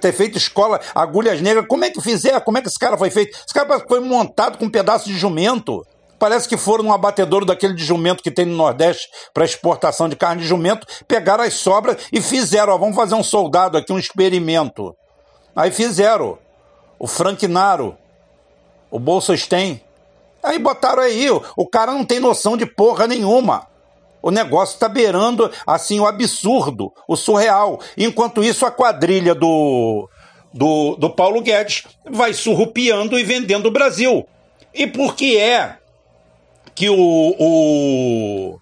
ter 0.01 0.11
feito 0.11 0.37
escola 0.37 0.79
agulhas 0.95 1.41
negras. 1.41 1.65
Como 1.67 1.85
é 1.85 1.89
que 1.89 2.01
fizeram? 2.01 2.41
Como 2.41 2.57
é 2.57 2.61
que 2.61 2.67
esse 2.67 2.79
cara 2.79 2.97
foi 2.97 3.09
feito? 3.09 3.37
Esse 3.37 3.53
cara 3.53 3.79
foi 3.87 3.99
montado 3.99 4.57
com 4.57 4.65
um 4.65 4.69
pedaço 4.69 5.07
de 5.07 5.17
jumento. 5.17 5.85
Parece 6.17 6.47
que 6.47 6.55
foram 6.55 6.85
num 6.85 6.93
abatedouro 6.93 7.45
daquele 7.45 7.73
de 7.73 7.83
jumento 7.83 8.23
que 8.23 8.31
tem 8.31 8.45
no 8.45 8.55
Nordeste 8.55 9.09
para 9.33 9.43
exportação 9.43 10.07
de 10.07 10.15
carne 10.15 10.41
de 10.41 10.47
jumento, 10.47 10.87
pegaram 11.05 11.43
as 11.43 11.55
sobras 11.55 11.97
e 12.13 12.21
fizeram, 12.21 12.73
ó, 12.73 12.77
vamos 12.77 12.95
fazer 12.95 13.15
um 13.15 13.23
soldado 13.23 13.77
aqui, 13.77 13.91
um 13.91 13.99
experimento. 13.99 14.95
Aí 15.55 15.69
fizeram. 15.69 16.37
O 16.97 17.07
Franquinaro, 17.07 17.97
o 18.89 18.97
Bolsonaro. 18.97 19.81
Aí 20.41 20.57
botaram 20.59 21.03
aí, 21.03 21.29
o 21.29 21.67
cara 21.67 21.91
não 21.91 22.05
tem 22.05 22.19
noção 22.19 22.55
de 22.55 22.65
porra 22.65 23.05
nenhuma. 23.07 23.67
O 24.23 24.31
negócio 24.31 24.75
está 24.75 24.87
beirando 24.87 25.51
assim 25.67 25.99
o 25.99 26.07
absurdo, 26.07 26.93
o 27.05 27.17
surreal. 27.17 27.81
Enquanto 27.97 28.41
isso, 28.41 28.65
a 28.65 28.71
quadrilha 28.71 29.35
do, 29.35 30.09
do, 30.53 30.95
do 30.95 31.09
Paulo 31.09 31.41
Guedes 31.41 31.83
vai 32.09 32.33
surrupiando 32.33 33.19
e 33.19 33.23
vendendo 33.23 33.65
o 33.65 33.71
Brasil. 33.71 34.25
E 34.73 34.87
por 34.87 35.13
que 35.13 35.37
é 35.37 35.77
que 36.73 36.89
o, 36.89 37.35
o 37.37 38.59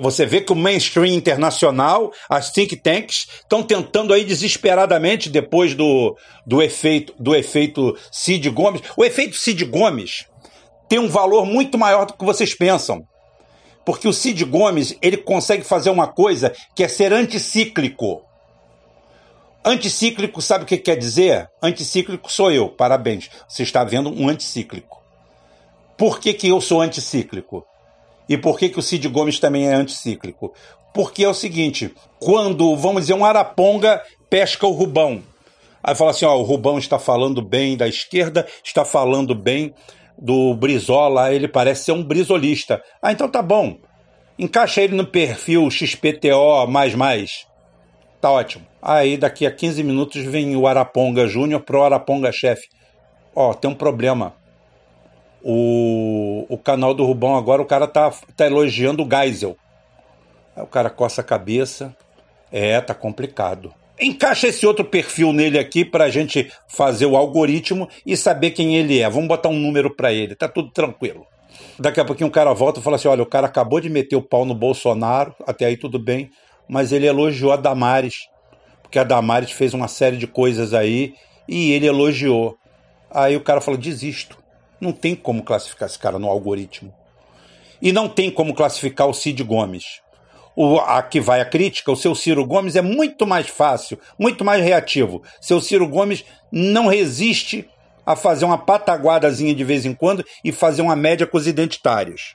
você 0.00 0.26
vê 0.26 0.42
que 0.42 0.52
o 0.52 0.56
mainstream 0.56 1.14
internacional, 1.14 2.12
as 2.28 2.50
think 2.50 2.76
tanks, 2.76 3.26
estão 3.40 3.62
tentando 3.62 4.12
aí 4.12 4.24
desesperadamente, 4.24 5.30
depois 5.30 5.74
do, 5.74 6.16
do 6.44 6.60
efeito 6.60 7.14
do 7.18 7.34
efeito 7.34 7.96
Cid 8.12 8.50
Gomes. 8.50 8.82
O 8.96 9.04
efeito 9.04 9.36
Cid 9.36 9.64
Gomes 9.64 10.26
tem 10.88 10.98
um 10.98 11.08
valor 11.08 11.46
muito 11.46 11.78
maior 11.78 12.04
do 12.04 12.12
que 12.12 12.24
vocês 12.24 12.54
pensam. 12.54 13.06
Porque 13.84 14.06
o 14.06 14.12
Cid 14.12 14.44
Gomes, 14.44 14.96
ele 15.00 15.16
consegue 15.16 15.64
fazer 15.64 15.90
uma 15.90 16.06
coisa 16.06 16.54
que 16.74 16.84
é 16.84 16.88
ser 16.88 17.12
anticíclico. 17.12 18.22
Anticíclico, 19.64 20.40
sabe 20.40 20.64
o 20.64 20.66
que 20.66 20.78
quer 20.78 20.96
dizer? 20.96 21.48
Anticíclico 21.62 22.30
sou 22.30 22.50
eu, 22.50 22.68
parabéns. 22.68 23.30
Você 23.48 23.62
está 23.62 23.84
vendo 23.84 24.10
um 24.10 24.28
anticíclico. 24.28 25.02
Por 25.96 26.18
que, 26.18 26.32
que 26.32 26.48
eu 26.48 26.60
sou 26.60 26.80
anticíclico? 26.80 27.66
E 28.28 28.38
por 28.38 28.58
que, 28.58 28.68
que 28.68 28.78
o 28.78 28.82
Cid 28.82 29.06
Gomes 29.08 29.38
também 29.38 29.68
é 29.68 29.74
anticíclico? 29.74 30.54
Porque 30.94 31.24
é 31.24 31.28
o 31.28 31.34
seguinte: 31.34 31.94
quando, 32.18 32.74
vamos 32.76 33.02
dizer, 33.02 33.14
um 33.14 33.24
araponga 33.24 34.02
pesca 34.30 34.66
o 34.66 34.72
rubão, 34.72 35.22
aí 35.82 35.94
fala 35.94 36.12
assim: 36.12 36.24
ó, 36.24 36.36
o 36.36 36.42
rubão 36.42 36.78
está 36.78 36.98
falando 36.98 37.42
bem 37.42 37.76
da 37.76 37.88
esquerda, 37.88 38.46
está 38.64 38.84
falando 38.84 39.34
bem 39.34 39.74
do 40.20 40.54
Brizola, 40.54 41.32
ele 41.32 41.48
parece 41.48 41.84
ser 41.84 41.92
um 41.92 42.04
brizolista. 42.04 42.82
Ah, 43.00 43.10
então 43.10 43.28
tá 43.28 43.40
bom. 43.40 43.78
Encaixa 44.38 44.82
ele 44.82 44.94
no 44.94 45.06
perfil 45.06 45.70
XPTO. 45.70 46.66
Tá 48.20 48.30
ótimo. 48.30 48.66
Aí 48.82 49.16
daqui 49.16 49.46
a 49.46 49.50
15 49.50 49.82
minutos 49.82 50.22
vem 50.22 50.54
o 50.56 50.66
Araponga 50.66 51.26
Júnior 51.26 51.62
pro 51.62 51.82
Araponga 51.82 52.30
Chefe. 52.30 52.68
Ó, 53.34 53.54
tem 53.54 53.70
um 53.70 53.74
problema. 53.74 54.34
O, 55.42 56.44
o 56.50 56.58
canal 56.58 56.92
do 56.92 57.04
Rubão 57.04 57.34
agora, 57.36 57.62
o 57.62 57.66
cara 57.66 57.86
tá, 57.86 58.12
tá 58.36 58.46
elogiando 58.46 59.02
o 59.02 59.08
Geisel. 59.08 59.56
Aí 60.54 60.62
o 60.62 60.66
cara 60.66 60.90
coça 60.90 61.22
a 61.22 61.24
cabeça. 61.24 61.96
É, 62.52 62.78
tá 62.80 62.92
complicado. 62.92 63.72
Encaixa 64.00 64.48
esse 64.48 64.66
outro 64.66 64.84
perfil 64.84 65.32
nele 65.32 65.58
aqui 65.58 65.84
para 65.84 66.04
a 66.04 66.10
gente 66.10 66.50
fazer 66.68 67.04
o 67.04 67.16
algoritmo 67.16 67.88
e 68.06 68.16
saber 68.16 68.52
quem 68.52 68.76
ele 68.76 68.98
é. 68.98 69.08
Vamos 69.10 69.28
botar 69.28 69.50
um 69.50 69.58
número 69.58 69.94
para 69.94 70.10
ele, 70.12 70.34
tá 70.34 70.48
tudo 70.48 70.70
tranquilo. 70.70 71.26
Daqui 71.78 72.00
a 72.00 72.04
pouquinho 72.04 72.28
o 72.28 72.32
cara 72.32 72.52
volta 72.54 72.80
e 72.80 72.82
fala 72.82 72.96
assim: 72.96 73.08
olha, 73.08 73.22
o 73.22 73.26
cara 73.26 73.46
acabou 73.46 73.78
de 73.78 73.90
meter 73.90 74.16
o 74.16 74.22
pau 74.22 74.44
no 74.44 74.54
Bolsonaro, 74.54 75.34
até 75.46 75.66
aí 75.66 75.76
tudo 75.76 75.98
bem, 75.98 76.30
mas 76.66 76.92
ele 76.92 77.06
elogiou 77.06 77.52
a 77.52 77.56
Damares, 77.56 78.14
porque 78.82 78.98
a 78.98 79.04
Damares 79.04 79.50
fez 79.50 79.74
uma 79.74 79.88
série 79.88 80.16
de 80.16 80.26
coisas 80.26 80.72
aí 80.72 81.14
e 81.46 81.72
ele 81.72 81.86
elogiou. 81.86 82.56
Aí 83.10 83.36
o 83.36 83.42
cara 83.42 83.60
fala: 83.60 83.76
desisto. 83.76 84.38
Não 84.80 84.92
tem 84.92 85.14
como 85.14 85.42
classificar 85.42 85.86
esse 85.86 85.98
cara 85.98 86.18
no 86.18 86.26
algoritmo. 86.26 86.90
E 87.82 87.92
não 87.92 88.08
tem 88.08 88.30
como 88.30 88.54
classificar 88.54 89.06
o 89.06 89.12
Cid 89.12 89.42
Gomes 89.42 90.00
o, 90.56 90.78
a 90.78 91.02
que 91.02 91.20
vai 91.20 91.40
a 91.40 91.44
crítica, 91.44 91.92
o 91.92 91.96
seu 91.96 92.14
Ciro 92.14 92.44
Gomes 92.44 92.76
é 92.76 92.82
muito 92.82 93.26
mais 93.26 93.48
fácil, 93.48 93.98
muito 94.18 94.44
mais 94.44 94.62
reativo. 94.62 95.22
Seu 95.40 95.60
Ciro 95.60 95.88
Gomes 95.88 96.24
não 96.50 96.86
resiste 96.86 97.68
a 98.04 98.16
fazer 98.16 98.44
uma 98.44 98.58
pataguadazinha 98.58 99.54
de 99.54 99.64
vez 99.64 99.86
em 99.86 99.94
quando 99.94 100.24
e 100.44 100.50
fazer 100.50 100.82
uma 100.82 100.96
média 100.96 101.26
com 101.26 101.36
os 101.36 101.46
identitários. 101.46 102.34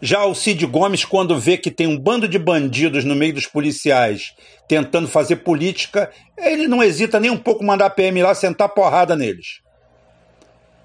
Já 0.00 0.24
o 0.24 0.34
Cid 0.34 0.64
Gomes, 0.66 1.04
quando 1.04 1.38
vê 1.38 1.58
que 1.58 1.72
tem 1.72 1.88
um 1.88 1.98
bando 1.98 2.28
de 2.28 2.38
bandidos 2.38 3.04
no 3.04 3.16
meio 3.16 3.34
dos 3.34 3.46
policiais 3.46 4.32
tentando 4.68 5.08
fazer 5.08 5.36
política, 5.36 6.10
ele 6.36 6.68
não 6.68 6.82
hesita 6.82 7.18
nem 7.18 7.30
um 7.30 7.36
pouco 7.36 7.64
mandar 7.64 7.86
a 7.86 7.90
PM 7.90 8.22
lá 8.22 8.32
sentar 8.32 8.68
porrada 8.68 9.16
neles. 9.16 9.60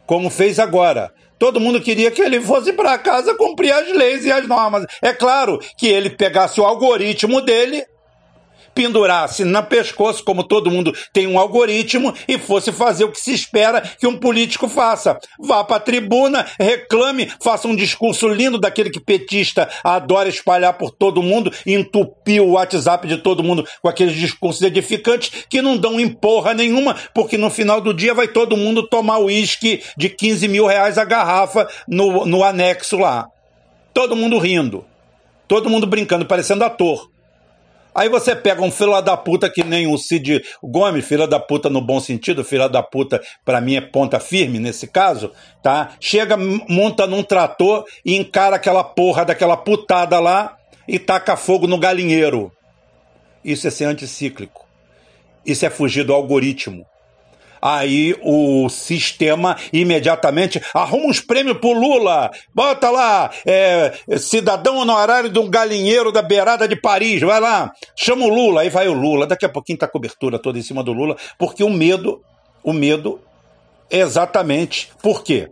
Como 0.08 0.30
fez 0.30 0.58
agora. 0.58 1.14
Todo 1.44 1.60
mundo 1.60 1.82
queria 1.82 2.10
que 2.10 2.22
ele 2.22 2.40
fosse 2.40 2.72
para 2.72 2.98
casa 2.98 3.36
cumprir 3.36 3.74
as 3.74 3.94
leis 3.94 4.24
e 4.24 4.32
as 4.32 4.48
normas. 4.48 4.86
É 5.02 5.12
claro 5.12 5.60
que 5.78 5.90
ele 5.90 6.10
pegasse 6.10 6.62
o 6.62 6.64
algoritmo 6.64 7.42
dele 7.42 7.84
pendurasse 8.74 9.44
na 9.44 9.62
pescoço, 9.62 10.24
como 10.24 10.44
todo 10.44 10.72
mundo 10.72 10.94
tem 11.12 11.28
um 11.28 11.40
algoritmo, 11.40 12.14
e 12.28 12.38
fosse 12.38 12.72
fazer 12.72 13.06
o 13.06 13.12
que 13.12 13.20
se 13.20 13.34
espera 13.34 13.82
que 13.82 14.08
um 14.08 14.18
político 14.18 14.68
faça. 14.68 15.18
Vá 15.40 15.64
para 15.64 15.78
a 15.78 15.80
tribuna, 15.80 16.46
reclame, 16.60 17.32
faça 17.42 17.68
um 17.68 17.76
discurso 17.76 18.28
lindo 18.28 18.60
daquele 18.60 18.90
que 18.90 19.00
petista 19.00 19.70
adora 19.84 20.30
espalhar 20.30 20.74
por 20.74 20.92
todo 20.92 21.22
mundo, 21.22 21.52
entupir 21.66 22.42
o 22.42 22.52
WhatsApp 22.52 23.08
de 23.08 23.18
todo 23.18 23.44
mundo 23.44 23.66
com 23.82 23.90
aqueles 23.90 24.16
discursos 24.16 24.62
edificantes 24.62 25.46
que 25.50 25.62
não 25.62 25.78
dão 25.78 26.00
emporra 26.00 26.54
nenhuma, 26.54 26.96
porque 27.14 27.38
no 27.38 27.50
final 27.50 27.82
do 27.82 27.94
dia 27.94 28.14
vai 28.14 28.28
todo 28.28 28.58
mundo 28.58 28.88
tomar 28.88 29.20
uísque 29.20 29.84
de 29.98 30.10
15 30.10 30.48
mil 30.48 30.66
reais 30.66 30.98
a 30.98 31.06
garrafa 31.06 31.68
no, 31.88 32.26
no 32.26 32.44
anexo 32.44 32.98
lá. 32.98 33.28
Todo 33.94 34.16
mundo 34.16 34.40
rindo. 34.40 34.86
Todo 35.48 35.70
mundo 35.70 35.86
brincando, 35.86 36.26
parecendo 36.26 36.64
ator. 36.64 37.13
Aí 37.96 38.10
você 38.10 38.36
pega 38.36 38.62
um 38.62 38.72
filho 38.72 39.00
da 39.02 39.16
puta 39.16 39.50
que 39.50 39.64
nem 39.64 39.88
o 39.88 39.98
Cid 39.98 40.44
Gomes, 40.64 41.06
filho 41.06 41.28
da 41.28 41.40
puta 41.40 41.70
no 41.70 41.82
bom 41.82 42.00
sentido, 42.00 42.44
filho 42.44 42.68
da 42.68 42.82
puta 42.82 43.22
para 43.46 43.62
mim 43.62 43.76
é 43.76 43.82
ponta 43.82 44.20
firme 44.20 44.60
nesse 44.60 44.88
caso, 44.88 45.32
tá? 45.62 45.92
Chega, 46.00 46.36
monta 46.38 47.06
num 47.06 47.24
trator 47.24 47.86
e 48.06 48.16
encara 48.16 48.56
aquela 48.56 48.84
porra 48.84 49.26
daquela 49.26 49.58
putada 49.58 50.20
lá 50.20 50.58
e 50.88 50.98
taca 50.98 51.36
fogo 51.36 51.68
no 51.68 51.78
galinheiro. 51.78 52.52
Isso 53.44 53.68
é 53.68 53.72
ser 53.72 53.86
anticíclico. 53.86 54.66
Isso 55.46 55.66
é 55.66 55.70
fugir 55.70 56.04
do 56.04 56.14
algoritmo 56.14 56.86
aí 57.64 58.14
o 58.22 58.68
sistema 58.68 59.56
imediatamente 59.72 60.62
arruma 60.74 61.06
uns 61.06 61.22
prêmios 61.22 61.58
pro 61.60 61.72
Lula, 61.72 62.30
bota 62.54 62.90
lá, 62.90 63.32
é, 63.46 63.94
cidadão 64.18 64.80
honorário 64.80 65.30
de 65.30 65.40
um 65.40 65.50
galinheiro 65.50 66.12
da 66.12 66.22
beirada 66.22 66.68
de 66.68 66.76
Paris, 66.76 67.22
vai 67.22 67.40
lá, 67.40 67.72
chama 67.96 68.26
o 68.26 68.30
Lula, 68.30 68.62
aí 68.62 68.70
vai 68.70 68.90
o 68.90 68.94
Lula, 68.94 69.26
daqui 69.26 69.46
a 69.46 69.50
pouquinho 69.50 69.78
tá 69.78 69.86
a 69.86 69.90
cobertura 69.90 70.38
toda 70.38 70.60
em 70.60 70.62
cima 70.62 70.84
do 70.84 70.92
Lula, 70.92 71.16
porque 71.40 71.64
o 71.64 71.70
medo, 71.70 72.22
o 72.62 72.74
medo 72.74 73.22
é 73.90 74.00
exatamente, 74.00 74.92
por 75.02 75.24
quê? 75.24 75.50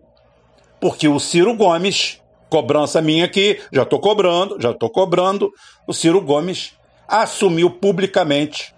Porque 0.82 1.08
o 1.08 1.18
Ciro 1.18 1.56
Gomes, 1.56 2.20
cobrança 2.50 3.02
minha 3.02 3.24
aqui, 3.24 3.62
já 3.72 3.86
tô 3.86 4.00
cobrando, 4.00 4.60
já 4.60 4.74
tô 4.74 4.90
cobrando, 4.90 5.50
o 5.88 5.94
Ciro 5.94 6.20
Gomes 6.20 6.74
assumiu 7.08 7.70
publicamente 7.70 8.74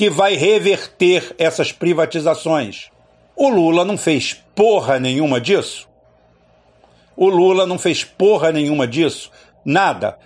que 0.00 0.08
vai 0.08 0.34
reverter 0.34 1.34
essas 1.36 1.72
privatizações. 1.72 2.88
O 3.36 3.50
Lula 3.50 3.84
não 3.84 3.98
fez 3.98 4.32
porra 4.54 4.98
nenhuma 4.98 5.38
disso. 5.38 5.86
O 7.14 7.28
Lula 7.28 7.66
não 7.66 7.78
fez 7.78 8.02
porra 8.02 8.50
nenhuma 8.50 8.86
disso. 8.86 9.30
Nada. 9.62 10.18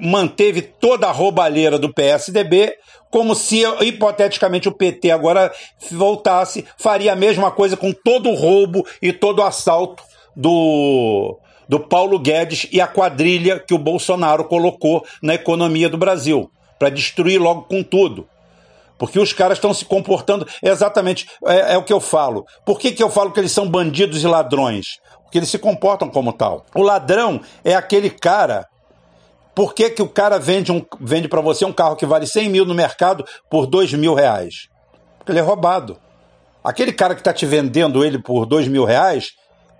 Manteve 0.00 0.62
toda 0.62 1.06
a 1.06 1.12
roubalheira 1.12 1.78
do 1.78 1.92
PSDB, 1.92 2.78
como 3.10 3.34
se 3.34 3.62
hipoteticamente 3.82 4.70
o 4.70 4.72
PT 4.72 5.10
agora 5.10 5.52
voltasse, 5.90 6.64
faria 6.78 7.12
a 7.12 7.16
mesma 7.16 7.50
coisa 7.50 7.76
com 7.76 7.92
todo 7.92 8.30
o 8.30 8.34
roubo 8.34 8.86
e 9.02 9.12
todo 9.12 9.40
o 9.40 9.44
assalto 9.44 10.02
do, 10.34 11.38
do 11.68 11.78
Paulo 11.78 12.18
Guedes 12.18 12.66
e 12.72 12.80
a 12.80 12.86
quadrilha 12.86 13.58
que 13.58 13.74
o 13.74 13.78
Bolsonaro 13.78 14.44
colocou 14.44 15.04
na 15.20 15.34
economia 15.34 15.90
do 15.90 15.98
Brasil, 15.98 16.50
para 16.78 16.88
destruir 16.88 17.38
logo 17.38 17.64
com 17.64 17.82
tudo 17.82 18.26
Porque 19.00 19.18
os 19.18 19.32
caras 19.32 19.56
estão 19.56 19.72
se 19.72 19.86
comportando 19.86 20.46
exatamente. 20.62 21.26
É, 21.46 21.72
é, 21.72 21.78
o 21.78 21.82
que 21.82 21.92
eu 21.92 22.00
falo. 22.00 22.44
Por 22.66 22.78
que, 22.78 22.92
que 22.92 23.02
eu 23.02 23.08
falo 23.08 23.32
que 23.32 23.40
eles 23.40 23.50
são 23.50 23.66
bandidos 23.66 24.22
e 24.22 24.26
ladrões? 24.26 24.98
Porque 25.24 25.38
eles 25.38 25.48
se 25.48 25.58
comportam 25.58 26.10
como 26.10 26.34
tal. 26.34 26.66
O 26.74 26.82
ladrão 26.82 27.40
é 27.64 27.74
aquele 27.74 28.10
cara. 28.10 28.68
Por 29.54 29.72
que, 29.72 29.88
que 29.88 30.02
o 30.02 30.08
cara 30.08 30.38
vende, 30.38 30.70
um, 30.70 30.84
vende 31.00 31.28
para 31.28 31.40
você 31.40 31.64
um 31.64 31.72
carro 31.72 31.96
que 31.96 32.04
vale 32.04 32.26
100 32.26 32.50
mil 32.50 32.66
no 32.66 32.74
mercado 32.74 33.24
por 33.48 33.66
2 33.66 33.94
mil 33.94 34.12
reais? 34.12 34.68
Porque 35.16 35.32
ele 35.32 35.38
é 35.38 35.42
roubado. 35.42 35.96
Aquele 36.62 36.92
cara 36.92 37.14
que 37.14 37.22
está 37.22 37.32
te 37.32 37.46
vendendo 37.46 38.04
ele 38.04 38.18
por 38.18 38.44
2 38.44 38.68
mil 38.68 38.84
reais, 38.84 39.30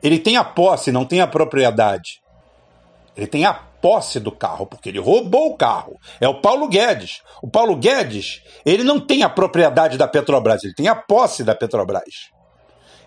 ele 0.03 0.19
tem 0.19 0.39
a 0.39 0.45
posse, 0.45 0.91
não 0.91 1.05
tem 1.05 1.21
a 1.21 1.27
propriedade. 1.27 2.23
Ele 3.15 3.27
tem 3.27 3.45
a 3.45 3.61
posse 3.81 4.21
do 4.21 4.31
carro, 4.31 4.67
porque 4.67 4.89
ele 4.89 4.99
roubou 4.99 5.51
o 5.51 5.57
carro. 5.57 5.99
É 6.21 6.29
o 6.29 6.41
Paulo 6.41 6.69
Guedes. 6.69 7.23
O 7.43 7.49
Paulo 7.49 7.77
Guedes, 7.77 8.43
ele 8.65 8.85
não 8.85 9.01
tem 9.01 9.23
a 9.23 9.29
propriedade 9.29 9.97
da 9.97 10.09
Petrobras, 10.09 10.65
ele 10.65 10.75
tem 10.75 10.89
a 10.89 10.95
posse 10.95 11.43
da 11.45 11.55
Petrobras. 11.55 12.31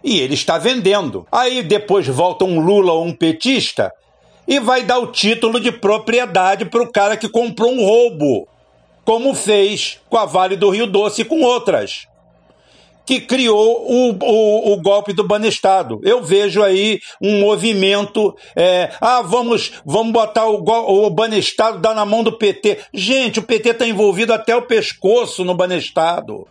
E 0.03 0.19
ele 0.19 0.33
está 0.33 0.57
vendendo. 0.57 1.25
Aí 1.31 1.63
depois 1.63 2.07
volta 2.07 2.45
um 2.45 2.59
Lula 2.59 2.93
ou 2.93 3.05
um 3.05 3.13
petista 3.13 3.91
e 4.47 4.59
vai 4.59 4.83
dar 4.83 4.99
o 4.99 5.07
título 5.07 5.59
de 5.59 5.71
propriedade 5.71 6.65
para 6.65 6.83
o 6.83 6.91
cara 6.91 7.15
que 7.15 7.29
comprou 7.29 7.71
um 7.71 7.85
roubo, 7.85 8.47
como 9.05 9.33
fez 9.33 9.99
com 10.09 10.17
a 10.17 10.25
Vale 10.25 10.57
do 10.57 10.69
Rio 10.69 10.87
Doce 10.87 11.21
e 11.21 11.25
com 11.25 11.41
outras 11.41 12.07
que 13.05 13.19
criou 13.19 13.85
o, 13.89 14.11
o, 14.11 14.73
o, 14.73 14.81
golpe 14.81 15.13
do 15.13 15.23
Banestado. 15.23 15.99
Eu 16.03 16.23
vejo 16.23 16.63
aí 16.63 16.99
um 17.21 17.39
movimento, 17.39 18.35
é, 18.55 18.91
ah, 19.01 19.21
vamos, 19.21 19.73
vamos 19.85 20.13
botar 20.13 20.47
o, 20.47 20.63
o 20.63 21.09
Banestado 21.09 21.79
dar 21.79 21.93
na 21.93 22.05
mão 22.05 22.23
do 22.23 22.37
PT. 22.37 22.79
Gente, 22.93 23.39
o 23.39 23.43
PT 23.43 23.69
está 23.69 23.87
envolvido 23.87 24.33
até 24.33 24.55
o 24.55 24.61
pescoço 24.63 25.43
no 25.43 25.55
Banestado. 25.55 26.47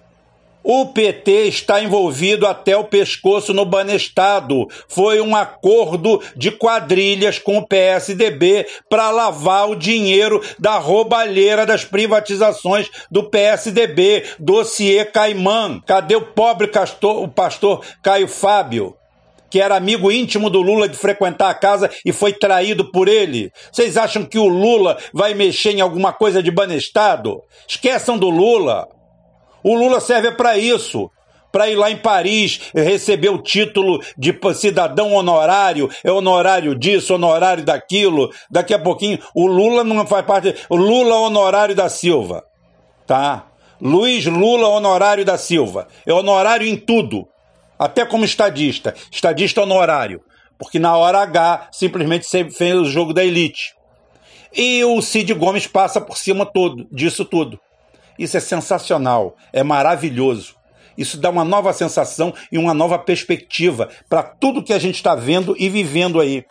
O 0.65 0.87
PT 0.87 1.49
está 1.49 1.83
envolvido 1.83 2.47
até 2.47 2.77
o 2.77 2.85
pescoço 2.85 3.53
no 3.53 3.65
Banestado. 3.65 4.69
Foi 4.87 5.21
um 5.21 5.35
acordo 5.35 6.23
de 6.37 6.53
quadrilhas 6.53 7.39
com 7.39 7.59
o 7.59 7.67
PSDB 7.67 8.67
para 8.89 9.11
lavar 9.11 9.69
o 9.69 9.75
dinheiro 9.75 10.41
da 10.59 10.79
roubalheira 10.79 11.67
das 11.67 11.85
privatizações 11.85 12.89
do 13.11 13.25
PSDB, 13.25 14.25
dossiê 14.39 15.05
Caimã. 15.05 15.81
Cadê 15.85 16.15
o 16.15 16.27
pobre 16.27 16.69
castor, 16.69 17.23
o 17.23 17.29
pastor 17.29 17.85
Caio 18.03 18.29
Fábio? 18.29 18.97
que 19.51 19.61
era 19.61 19.77
amigo 19.77 20.11
íntimo 20.11 20.49
do 20.49 20.63
Lula 20.63 20.89
de 20.89 20.97
frequentar 20.97 21.51
a 21.51 21.55
casa 21.55 21.91
e 22.07 22.11
foi 22.11 22.33
traído 22.33 22.91
por 22.91 23.07
ele? 23.07 23.53
Vocês 23.71 23.99
acham 23.99 24.25
que 24.25 24.39
o 24.39 24.49
Lula 24.49 24.97
vai 25.13 25.35
mexer 25.35 25.73
em 25.73 25.83
alguma 25.83 26.11
coisa 26.11 26.43
de 26.43 26.51
Banestado? 26.51 27.43
Esqueçam 27.69 28.17
do 28.17 28.31
Lula. 28.31 28.89
O 29.63 29.75
Lula 29.75 30.01
serve 30.01 30.33
para 30.33 30.59
isso 30.59 31.11
para 31.53 31.69
ir 31.69 31.77
lá 31.77 31.91
em 31.91 31.97
Paris 31.97 32.71
receber 32.75 33.29
o 33.29 33.43
título 33.43 34.03
de 34.17 34.35
cidadão 34.55 35.13
honorário, 35.13 35.91
é 36.03 36.11
honorário 36.11 36.75
disso, 36.75 37.15
honorário 37.15 37.63
daquilo. 37.63 38.33
Daqui 38.51 38.73
a 38.73 38.79
pouquinho, 38.79 39.19
o 39.35 39.47
Lula 39.47 39.85
não 39.85 40.07
faz 40.07 40.25
parte. 40.25 40.55
O 40.71 40.77
Lula 40.77 41.15
honorário 41.17 41.75
da 41.75 41.91
Silva, 41.91 42.43
tá? 43.07 43.47
Luiz 43.79 44.25
Lula 44.25 44.69
honorário 44.69 45.25
da 45.25 45.37
Silva. 45.37 45.87
É 46.07 46.13
honorário 46.13 46.67
em 46.67 46.77
tudo, 46.77 47.29
até 47.79 48.07
como 48.07 48.25
estadista. 48.25 48.95
Estadista 49.11 49.63
honorário, 49.63 50.23
porque 50.59 50.79
na 50.79 50.97
hora 50.97 51.21
H 51.21 51.69
simplesmente 51.71 52.27
fez 52.51 52.77
o 52.77 52.87
jogo 52.87 53.13
da 53.13 53.23
elite. 53.23 53.75
E 54.55 54.85
o 54.85 55.01
Cid 55.03 55.33
Gomes 55.35 55.67
passa 55.67 56.01
por 56.01 56.17
cima 56.17 56.47
todo 56.47 56.87
disso 56.91 57.25
tudo. 57.25 57.59
Isso 58.19 58.37
é 58.37 58.41
sensacional, 58.41 59.37
é 59.53 59.63
maravilhoso. 59.63 60.57
Isso 60.97 61.19
dá 61.19 61.31
uma 61.31 61.45
nova 61.45 61.73
sensação 61.73 62.35
e 62.51 62.59
uma 62.59 62.75
nova 62.75 62.99
perspectiva 62.99 63.89
para 64.09 64.23
tudo 64.23 64.63
que 64.63 64.73
a 64.73 64.79
gente 64.79 64.97
está 64.97 65.15
vendo 65.15 65.55
e 65.59 65.69
vivendo 65.69 66.21
aí. 66.21 66.45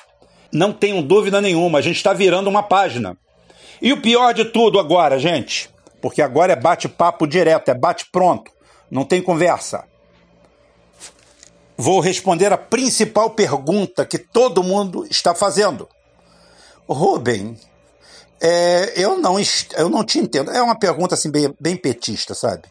Não 0.52 0.74
tenho 0.74 1.02
dúvida 1.02 1.40
nenhuma, 1.40 1.80
a 1.80 1.82
gente 1.82 1.98
está 1.98 2.14
virando 2.14 2.50
uma 2.50 2.64
página. 2.64 3.18
E 3.82 3.94
o 3.94 4.02
pior 4.02 4.34
de 4.34 4.46
tudo 4.46 4.80
agora, 4.80 5.18
gente, 5.18 5.70
porque 6.02 6.22
agora 6.22 6.54
é 6.54 6.56
bate-papo 6.56 7.26
direto, 7.26 7.70
é 7.70 7.74
bate-pronto, 7.74 8.52
não 8.90 9.06
tem 9.06 9.22
conversa. 9.22 9.86
Vou 11.78 12.00
responder 12.00 12.52
a 12.52 12.58
principal 12.58 13.32
pergunta 13.32 14.06
que 14.06 14.20
todo 14.20 14.64
mundo 14.64 15.06
está 15.10 15.34
fazendo. 15.34 15.88
Rubem, 16.88 17.58
é, 18.42 18.94
eu, 18.96 19.20
não, 19.20 19.38
eu 19.78 19.88
não 19.88 20.04
te 20.04 20.18
entendo. 20.18 20.50
É 20.50 20.62
uma 20.62 20.78
pergunta 20.78 21.14
assim, 21.14 21.30
bem, 21.30 21.54
bem 21.60 21.78
petista, 21.78 22.34
sabe? 22.34 22.64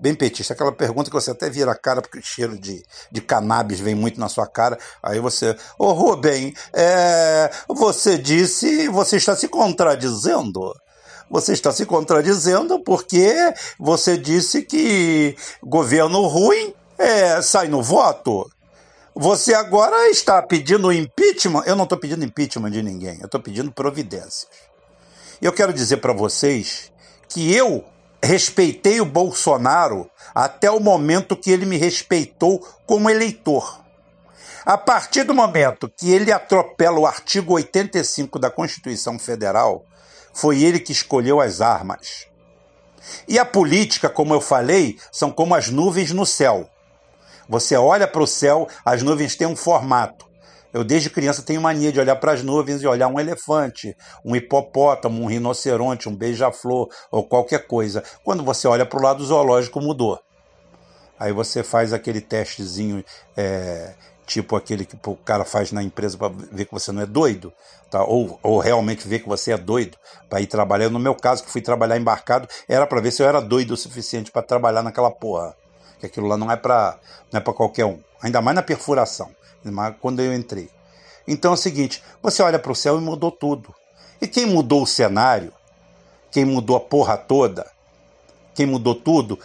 Bem 0.00 0.14
petista. 0.14 0.54
Aquela 0.54 0.72
pergunta 0.72 1.10
que 1.10 1.14
você 1.14 1.32
até 1.32 1.50
vira 1.50 1.70
a 1.72 1.78
cara 1.78 2.00
porque 2.00 2.18
o 2.18 2.22
cheiro 2.22 2.58
de, 2.58 2.82
de 3.12 3.20
cannabis 3.20 3.78
vem 3.78 3.94
muito 3.94 4.18
na 4.18 4.28
sua 4.28 4.46
cara. 4.46 4.78
Aí 5.02 5.20
você. 5.20 5.50
Ô, 5.78 5.88
oh, 5.88 5.92
Rubem, 5.92 6.54
é, 6.72 7.50
você 7.68 8.16
disse. 8.16 8.88
Você 8.88 9.16
está 9.16 9.36
se 9.36 9.48
contradizendo? 9.48 10.74
Você 11.30 11.52
está 11.52 11.72
se 11.72 11.84
contradizendo 11.84 12.82
porque 12.82 13.34
você 13.78 14.16
disse 14.16 14.62
que 14.62 15.36
governo 15.62 16.26
ruim 16.26 16.72
é, 16.96 17.42
sai 17.42 17.68
no 17.68 17.82
voto. 17.82 18.50
Você 19.14 19.52
agora 19.52 20.08
está 20.08 20.40
pedindo 20.40 20.92
impeachment. 20.92 21.64
Eu 21.66 21.76
não 21.76 21.84
estou 21.84 21.98
pedindo 21.98 22.24
impeachment 22.24 22.70
de 22.70 22.82
ninguém, 22.82 23.18
eu 23.18 23.26
estou 23.26 23.40
pedindo 23.40 23.70
providências. 23.72 24.46
Eu 25.40 25.52
quero 25.52 25.72
dizer 25.72 25.98
para 25.98 26.12
vocês 26.12 26.90
que 27.28 27.54
eu 27.54 27.84
respeitei 28.20 29.00
o 29.00 29.04
Bolsonaro 29.04 30.10
até 30.34 30.68
o 30.68 30.80
momento 30.80 31.36
que 31.36 31.52
ele 31.52 31.64
me 31.64 31.76
respeitou 31.76 32.66
como 32.84 33.08
eleitor. 33.08 33.84
A 34.66 34.76
partir 34.76 35.22
do 35.22 35.32
momento 35.32 35.88
que 35.88 36.10
ele 36.10 36.32
atropela 36.32 36.98
o 36.98 37.06
artigo 37.06 37.54
85 37.54 38.38
da 38.38 38.50
Constituição 38.50 39.16
Federal, 39.18 39.84
foi 40.34 40.62
ele 40.62 40.80
que 40.80 40.92
escolheu 40.92 41.40
as 41.40 41.60
armas. 41.60 42.26
E 43.26 43.38
a 43.38 43.44
política, 43.44 44.10
como 44.10 44.34
eu 44.34 44.40
falei, 44.40 44.98
são 45.12 45.30
como 45.30 45.54
as 45.54 45.68
nuvens 45.68 46.12
no 46.12 46.26
céu. 46.26 46.68
Você 47.48 47.76
olha 47.76 48.06
para 48.06 48.22
o 48.22 48.26
céu, 48.26 48.68
as 48.84 49.02
nuvens 49.02 49.36
têm 49.36 49.46
um 49.46 49.56
formato. 49.56 50.27
Eu, 50.72 50.84
desde 50.84 51.08
criança, 51.08 51.42
tenho 51.42 51.62
mania 51.62 51.90
de 51.90 51.98
olhar 51.98 52.16
para 52.16 52.32
as 52.32 52.42
nuvens 52.42 52.82
e 52.82 52.86
olhar 52.86 53.08
um 53.08 53.18
elefante, 53.18 53.96
um 54.24 54.36
hipopótamo, 54.36 55.22
um 55.22 55.26
rinoceronte, 55.26 56.08
um 56.08 56.14
beija-flor 56.14 56.88
ou 57.10 57.24
qualquer 57.24 57.66
coisa. 57.66 58.02
Quando 58.22 58.44
você 58.44 58.68
olha 58.68 58.84
para 58.84 58.98
o 58.98 59.02
lado 59.02 59.24
zoológico, 59.24 59.80
mudou. 59.80 60.20
Aí 61.18 61.32
você 61.32 61.62
faz 61.62 61.92
aquele 61.92 62.20
testezinho, 62.20 63.02
é, 63.34 63.94
tipo 64.26 64.54
aquele 64.54 64.84
que 64.84 64.96
o 65.06 65.16
cara 65.16 65.44
faz 65.44 65.72
na 65.72 65.82
empresa 65.82 66.18
para 66.18 66.28
ver 66.28 66.66
que 66.66 66.72
você 66.72 66.92
não 66.92 67.02
é 67.02 67.06
doido, 67.06 67.50
tá? 67.90 68.04
ou, 68.04 68.38
ou 68.42 68.58
realmente 68.58 69.08
ver 69.08 69.20
que 69.20 69.28
você 69.28 69.52
é 69.52 69.56
doido 69.56 69.96
para 70.28 70.40
ir 70.42 70.46
trabalhar. 70.46 70.90
No 70.90 70.98
meu 70.98 71.14
caso, 71.14 71.42
que 71.42 71.50
fui 71.50 71.62
trabalhar 71.62 71.96
embarcado, 71.96 72.46
era 72.68 72.86
para 72.86 73.00
ver 73.00 73.10
se 73.10 73.22
eu 73.22 73.26
era 73.26 73.40
doido 73.40 73.72
o 73.72 73.76
suficiente 73.76 74.30
para 74.30 74.42
trabalhar 74.42 74.82
naquela 74.82 75.10
porra. 75.10 75.56
Que 75.98 76.06
aquilo 76.06 76.28
lá 76.28 76.36
não 76.36 76.52
é 76.52 76.56
para 76.56 76.96
não 77.32 77.40
é 77.40 77.42
para 77.42 77.54
qualquer 77.54 77.86
um, 77.86 77.98
ainda 78.22 78.40
mais 78.40 78.54
na 78.54 78.62
perfuração 78.62 79.30
quando 80.00 80.20
eu 80.20 80.34
entrei. 80.34 80.68
Então 81.26 81.52
é 81.52 81.54
o 81.54 81.58
seguinte: 81.58 82.02
você 82.22 82.42
olha 82.42 82.58
para 82.58 82.72
o 82.72 82.76
céu 82.76 82.98
e 82.98 83.00
mudou 83.00 83.30
tudo. 83.30 83.74
E 84.20 84.26
quem 84.26 84.46
mudou 84.46 84.82
o 84.82 84.86
cenário, 84.86 85.52
quem 86.30 86.44
mudou 86.44 86.76
a 86.76 86.80
porra 86.80 87.16
toda, 87.16 87.70
quem 88.54 88.66
mudou 88.66 88.94
tudo, 88.94 89.38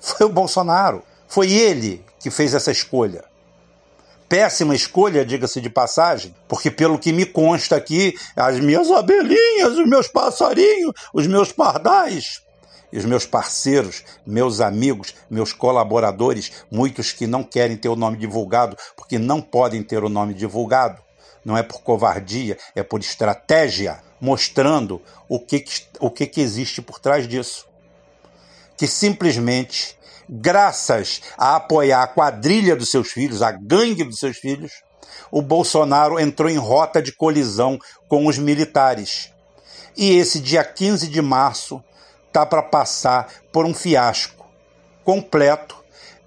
foi 0.00 0.26
o 0.26 0.30
Bolsonaro. 0.30 1.02
Foi 1.28 1.50
ele 1.50 2.04
que 2.18 2.30
fez 2.30 2.54
essa 2.54 2.70
escolha. 2.70 3.24
Péssima 4.28 4.74
escolha, 4.74 5.24
diga-se 5.24 5.60
de 5.60 5.68
passagem, 5.68 6.34
porque 6.48 6.70
pelo 6.70 6.98
que 6.98 7.12
me 7.12 7.26
consta 7.26 7.76
aqui, 7.76 8.14
as 8.34 8.58
minhas 8.58 8.90
abelhinhas, 8.90 9.78
os 9.78 9.86
meus 9.86 10.08
passarinhos, 10.08 10.92
os 11.12 11.26
meus 11.26 11.52
pardais, 11.52 12.42
e 12.92 12.98
os 12.98 13.04
meus 13.04 13.24
parceiros, 13.24 14.04
meus 14.26 14.60
amigos, 14.60 15.14
meus 15.30 15.52
colaboradores, 15.52 16.52
muitos 16.70 17.10
que 17.12 17.26
não 17.26 17.42
querem 17.42 17.76
ter 17.76 17.88
o 17.88 17.96
nome 17.96 18.18
divulgado 18.18 18.76
porque 18.96 19.18
não 19.18 19.40
podem 19.40 19.82
ter 19.82 20.04
o 20.04 20.08
nome 20.08 20.34
divulgado. 20.34 21.00
Não 21.44 21.56
é 21.56 21.62
por 21.62 21.82
covardia, 21.82 22.56
é 22.74 22.82
por 22.82 23.00
estratégia, 23.00 24.00
mostrando 24.20 25.02
o 25.28 25.40
que, 25.40 25.64
o 25.98 26.10
que, 26.10 26.26
que 26.26 26.40
existe 26.40 26.80
por 26.80 27.00
trás 27.00 27.26
disso. 27.26 27.66
Que 28.76 28.86
simplesmente, 28.86 29.96
graças 30.28 31.20
a 31.36 31.56
apoiar 31.56 32.02
a 32.02 32.06
quadrilha 32.06 32.76
dos 32.76 32.90
seus 32.90 33.10
filhos, 33.10 33.42
a 33.42 33.50
gangue 33.50 34.04
dos 34.04 34.18
seus 34.18 34.36
filhos, 34.36 34.70
o 35.30 35.42
Bolsonaro 35.42 36.20
entrou 36.20 36.48
em 36.48 36.58
rota 36.58 37.02
de 37.02 37.10
colisão 37.12 37.78
com 38.06 38.26
os 38.26 38.38
militares. 38.38 39.30
E 39.96 40.16
esse 40.16 40.38
dia 40.38 40.62
15 40.62 41.08
de 41.08 41.20
março 41.20 41.82
está 42.32 42.46
para 42.46 42.62
passar 42.62 43.30
por 43.52 43.66
um 43.66 43.74
fiasco 43.74 44.46
completo 45.04 45.76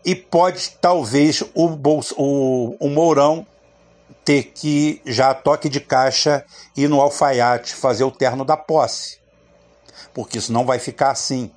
e 0.06 0.14
pode 0.14 0.78
talvez 0.80 1.44
o, 1.56 1.68
bolso, 1.70 2.14
o, 2.16 2.78
o 2.80 2.88
Mourão 2.90 3.46
ter 4.24 4.44
que 4.44 5.02
já 5.04 5.34
toque 5.34 5.68
de 5.68 5.80
caixa 5.80 6.46
ir 6.78 6.88
no 6.88 7.02
alfaiate 7.02 7.74
fazer 7.74 8.04
o 8.04 8.12
terno 8.12 8.46
da 8.46 8.56
posse. 8.56 9.18
Porque 10.14 10.38
isso 10.38 10.54
não 10.54 10.64
vai 10.64 10.78
ficar 10.78 11.10
assim. 11.10 11.52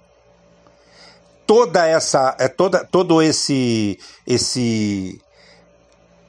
toda 1.46 1.86
essa 1.86 2.34
é 2.38 2.48
toda 2.48 2.84
todo 2.84 3.22
esse 3.22 3.98
esse 4.26 5.20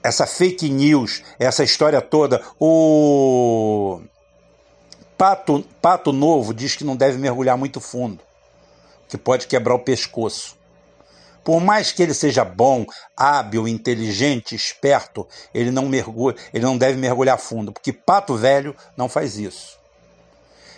essa 0.03 0.25
fake 0.25 0.69
news, 0.69 1.23
essa 1.37 1.63
história 1.63 2.01
toda, 2.01 2.41
o 2.59 4.01
Pato, 5.19 5.65
Pato 5.81 6.13
Novo 6.13 6.53
diz 6.53 6.77
que 6.77 6.85
não 6.85 6.95
deve 6.95 7.17
mergulhar 7.17 7.57
muito 7.57 7.81
fundo, 7.81 8.21
que 9.09 9.17
pode 9.17 9.47
quebrar 9.47 9.75
o 9.75 9.79
pescoço. 9.79 10.55
Por 11.43 11.59
mais 11.59 11.91
que 11.91 12.01
ele 12.01 12.13
seja 12.13 12.45
bom, 12.45 12.85
hábil, 13.17 13.67
inteligente, 13.67 14.55
esperto, 14.55 15.27
ele 15.53 15.71
não 15.71 15.89
mergulha, 15.89 16.37
ele 16.53 16.63
não 16.63 16.77
deve 16.77 16.97
mergulhar 16.97 17.37
fundo, 17.37 17.73
porque 17.73 17.91
pato 17.91 18.37
velho 18.37 18.73
não 18.95 19.09
faz 19.09 19.37
isso. 19.37 19.77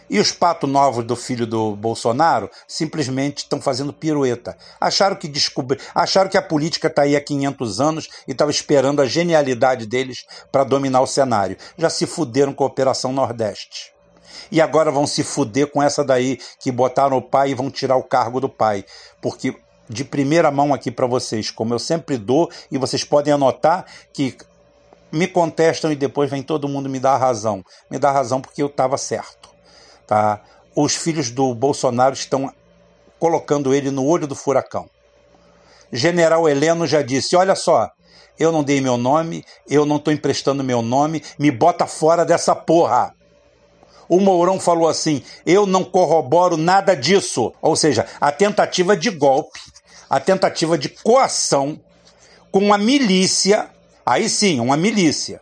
E 0.09 0.19
os 0.19 0.31
patos 0.31 0.67
novos 0.67 1.05
do 1.05 1.15
filho 1.15 1.45
do 1.45 1.75
Bolsonaro 1.75 2.49
simplesmente 2.67 3.43
estão 3.43 3.61
fazendo 3.61 3.93
pirueta. 3.93 4.57
Acharam 4.79 5.17
que 5.17 5.27
descobri... 5.27 5.79
acharam 5.93 6.31
que 6.31 6.37
a 6.37 6.41
política 6.41 6.87
está 6.87 7.03
aí 7.03 7.15
há 7.15 7.21
500 7.21 7.79
anos 7.79 8.09
e 8.27 8.31
estavam 8.31 8.49
esperando 8.49 9.03
a 9.03 9.05
genialidade 9.05 9.85
deles 9.85 10.25
para 10.51 10.63
dominar 10.63 11.01
o 11.01 11.07
cenário. 11.07 11.57
Já 11.77 11.91
se 11.91 12.07
fuderam 12.07 12.55
com 12.55 12.63
a 12.63 12.67
Operação 12.67 13.13
Nordeste. 13.13 13.93
E 14.51 14.61
agora 14.61 14.91
vão 14.91 15.07
se 15.07 15.23
fuder 15.23 15.67
com 15.67 15.81
essa 15.81 16.03
daí 16.03 16.39
que 16.59 16.71
botaram 16.71 17.17
o 17.17 17.21
pai 17.21 17.51
e 17.51 17.55
vão 17.55 17.69
tirar 17.69 17.95
o 17.95 18.03
cargo 18.03 18.39
do 18.39 18.49
pai. 18.49 18.85
Porque 19.21 19.55
de 19.89 20.03
primeira 20.05 20.49
mão 20.49 20.73
aqui 20.73 20.89
para 20.89 21.05
vocês, 21.05 21.51
como 21.51 21.73
eu 21.73 21.79
sempre 21.79 22.17
dou, 22.17 22.49
e 22.71 22.77
vocês 22.77 23.03
podem 23.03 23.33
anotar 23.33 23.85
que 24.13 24.37
me 25.11 25.27
contestam 25.27 25.91
e 25.91 25.95
depois 25.95 26.29
vem 26.29 26.41
todo 26.41 26.67
mundo 26.67 26.89
me 26.89 26.99
dar 26.99 27.17
razão. 27.17 27.63
Me 27.89 27.99
dá 27.99 28.11
razão 28.11 28.39
porque 28.39 28.61
eu 28.63 28.67
estava 28.67 28.97
certo. 28.97 29.49
Tá? 30.07 30.41
Os 30.75 30.95
filhos 30.95 31.29
do 31.29 31.53
Bolsonaro 31.53 32.13
estão 32.13 32.51
colocando 33.19 33.73
ele 33.73 33.91
no 33.91 34.05
olho 34.05 34.25
do 34.25 34.35
furacão. 34.35 34.89
General 35.91 36.47
Heleno 36.47 36.87
já 36.87 37.01
disse: 37.01 37.35
Olha 37.35 37.55
só, 37.55 37.91
eu 38.39 38.51
não 38.51 38.63
dei 38.63 38.79
meu 38.79 38.97
nome, 38.97 39.43
eu 39.69 39.85
não 39.85 39.97
estou 39.97 40.13
emprestando 40.13 40.63
meu 40.63 40.81
nome, 40.81 41.21
me 41.37 41.51
bota 41.51 41.85
fora 41.85 42.25
dessa 42.25 42.55
porra. 42.55 43.13
O 44.07 44.19
Mourão 44.19 44.59
falou 44.59 44.87
assim: 44.87 45.23
eu 45.45 45.65
não 45.65 45.83
corroboro 45.83 46.57
nada 46.57 46.95
disso. 46.95 47.53
Ou 47.61 47.75
seja, 47.75 48.05
a 48.19 48.31
tentativa 48.31 48.95
de 48.95 49.09
golpe, 49.09 49.59
a 50.09 50.19
tentativa 50.19 50.77
de 50.77 50.89
coação 50.89 51.79
com 52.51 52.59
uma 52.59 52.77
milícia, 52.77 53.69
aí 54.05 54.29
sim, 54.29 54.59
uma 54.59 54.75
milícia. 54.75 55.39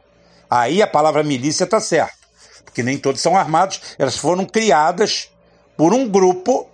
Aí 0.49 0.81
a 0.81 0.87
palavra 0.87 1.23
milícia 1.23 1.63
está 1.63 1.79
certa 1.79 2.19
porque 2.69 2.83
nem 2.83 2.97
todos 2.97 3.19
são 3.19 3.35
armados, 3.35 3.81
elas 3.97 4.17
foram 4.17 4.45
criadas 4.45 5.29
por 5.75 5.93
um 5.93 6.07
grupo 6.07 6.69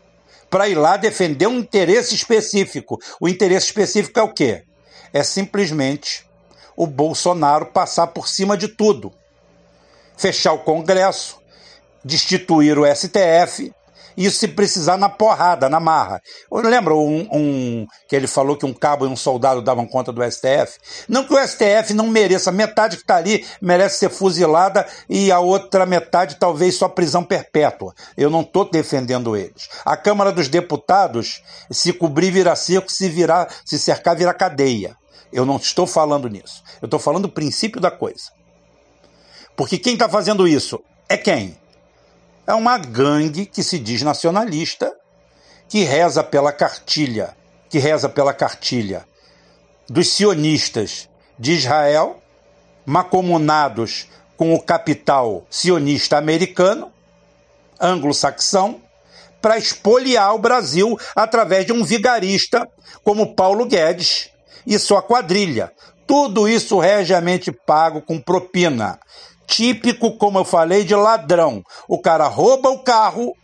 para 0.50 0.67
ir 0.67 0.76
lá 0.76 0.98
defender 0.98 1.48
um 1.48 1.60
interesse 1.60 2.13
específico. 2.13 3.00
O 3.19 3.28
interesse 3.28 3.67
específico 3.67 4.19
é 4.19 4.24
o 4.24 4.34
quê? 4.34 4.63
É 5.13 5.24
simplesmente 5.24 6.26
o 6.76 6.86
Bolsonaro 6.86 7.67
passar 7.67 8.08
por 8.08 8.28
cima 8.28 8.58
de 8.58 8.67
tudo. 8.67 9.12
Fechar 10.17 10.54
o 10.54 10.60
Congresso, 10.60 11.39
destituir 12.06 12.78
o 12.78 12.86
STF, 12.86 13.74
isso 14.15 14.39
se 14.39 14.48
precisar 14.48 14.96
na 14.96 15.10
porrada, 15.10 15.68
na 15.68 15.80
marra. 15.80 16.22
Lembra 16.50 16.96
um, 16.96 17.28
um, 17.32 17.88
que 18.08 18.15
ele 18.15 18.28
falou 18.28 18.56
que 18.56 18.65
um 18.65 18.74
cabo 18.74 19.06
e 19.06 19.10
um 19.10 19.15
soldado 19.15 19.62
davam 19.62 19.86
conta 19.86 20.13
do 20.13 20.24
STF? 20.24 20.78
Não 21.10 21.26
que 21.26 21.34
o 21.34 21.48
STF 21.48 21.94
não 21.94 22.08
mereça, 22.08 22.52
metade 22.52 22.96
que 22.96 23.02
está 23.02 23.18
ali 23.18 23.46
merece 23.60 24.00
ser 24.00 24.10
fuzilada 24.10 24.88
e 25.10 25.32
a 25.32 25.39
outra 25.39 25.86
metade 25.86 26.38
talvez 26.39 26.76
só 26.76 26.88
prisão 26.88 27.24
perpétua. 27.24 27.94
Eu 28.15 28.30
não 28.30 28.41
estou 28.41 28.70
defendendo 28.70 29.36
eles. 29.36 29.68
A 29.84 29.98
Câmara 29.98 30.32
dos 30.32 30.48
Deputados, 30.48 31.44
se 31.70 31.91
cobrir 31.91 32.32
vira 32.32 32.56
circo, 32.56 32.89
se 32.89 33.10
virar, 33.10 33.50
se 33.65 33.78
cercar 33.78 34.15
vira 34.15 34.34
cadeia. 34.34 34.96
Eu 35.34 35.46
não 35.46 35.58
estou 35.58 35.86
falando 35.86 36.30
nisso. 36.30 36.63
Eu 36.82 36.86
estou 36.86 37.00
falando 37.00 37.24
do 37.24 37.34
princípio 37.34 37.82
da 37.82 37.91
coisa. 37.91 38.32
Porque 39.58 39.78
quem 39.78 39.94
está 39.94 40.08
fazendo 40.08 40.48
isso 40.48 40.82
é 41.10 41.18
quem? 41.18 41.58
É 42.48 42.54
uma 42.54 42.78
gangue 42.78 43.46
que 43.46 43.64
se 43.64 43.80
diz 43.80 44.02
nacionalista, 44.02 44.94
que 45.68 45.84
reza 45.84 46.24
pela 46.24 46.52
cartilha, 46.52 47.36
que 47.70 47.80
reza 47.80 48.08
pela 48.08 48.34
cartilha 48.34 49.06
dos 49.90 50.10
sionistas 50.10 51.10
de 51.38 51.54
Israel, 51.54 52.22
macomunados 52.86 54.08
com 54.38 54.54
o 54.54 54.62
capital 54.62 55.46
sionista 55.50 56.18
americano, 56.18 56.92
anglo-saxão, 57.80 58.82
para 59.42 59.58
expoliar 59.58 60.34
o 60.34 60.40
Brasil 60.40 60.98
através 61.16 61.66
de 61.66 61.74
um 61.74 61.84
vigarista 61.84 62.68
como 63.04 63.36
Paulo 63.36 63.66
Guedes 63.66 64.32
e 64.66 64.78
sua 64.80 65.02
quadrilha. 65.02 65.72
Tudo 66.08 66.48
isso 66.48 66.80
regiamente 66.80 67.52
pago 67.52 68.02
com 68.02 68.20
propina 68.20 69.00
típico, 69.48 70.18
como 70.18 70.40
eu 70.40 70.46
falei, 70.46 70.84
de 70.84 70.96
ladrão. 70.96 71.64
O 71.88 72.00
cara 72.00 72.28
rouba 72.28 72.70
o 72.70 72.80
carro, 72.80 73.36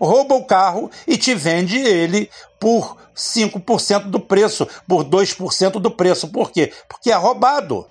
rouba 0.00 0.34
o 0.34 0.44
carro 0.44 0.90
e 1.06 1.16
te 1.16 1.34
vende 1.34 1.78
ele 1.78 2.30
por 2.58 2.96
5% 3.16 4.04
do 4.04 4.20
preço, 4.20 4.66
por 4.86 5.04
2% 5.04 5.72
do 5.72 5.90
preço. 5.90 6.28
Por 6.28 6.50
quê? 6.50 6.72
Porque 6.88 7.10
é 7.10 7.16
roubado. 7.16 7.86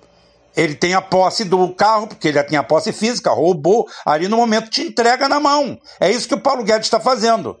Ele 0.54 0.74
tem 0.74 0.94
a 0.94 1.00
posse 1.00 1.44
do 1.44 1.72
carro, 1.74 2.06
porque 2.06 2.28
ele 2.28 2.42
tem 2.44 2.58
a 2.58 2.62
posse 2.62 2.92
física, 2.92 3.30
roubou, 3.30 3.88
ali 4.04 4.28
no 4.28 4.36
momento 4.36 4.70
te 4.70 4.82
entrega 4.82 5.28
na 5.28 5.40
mão. 5.40 5.78
É 5.98 6.10
isso 6.10 6.28
que 6.28 6.34
o 6.34 6.40
Paulo 6.40 6.62
Guedes 6.62 6.86
está 6.86 7.00
fazendo. 7.00 7.56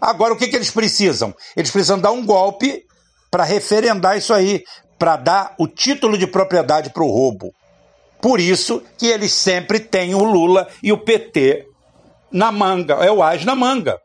Agora, 0.00 0.34
o 0.34 0.36
que, 0.36 0.48
que 0.48 0.56
eles 0.56 0.70
precisam? 0.70 1.32
Eles 1.56 1.70
precisam 1.70 1.98
dar 1.98 2.10
um 2.10 2.26
golpe 2.26 2.84
para 3.30 3.44
referendar 3.44 4.18
isso 4.18 4.34
aí, 4.34 4.64
para 4.98 5.16
dar 5.16 5.54
o 5.58 5.68
título 5.68 6.18
de 6.18 6.26
propriedade 6.26 6.90
para 6.90 7.02
o 7.02 7.10
roubo. 7.10 7.52
Por 8.24 8.40
isso 8.40 8.82
que 8.96 9.08
eles 9.08 9.32
sempre 9.32 9.78
têm 9.78 10.14
o 10.14 10.24
Lula 10.24 10.66
e 10.82 10.90
o 10.90 10.96
PT 10.96 11.66
na 12.32 12.50
manga, 12.50 12.94
é 12.94 13.10
o 13.10 13.22
as 13.22 13.44
na 13.44 13.54
manga. 13.54 14.00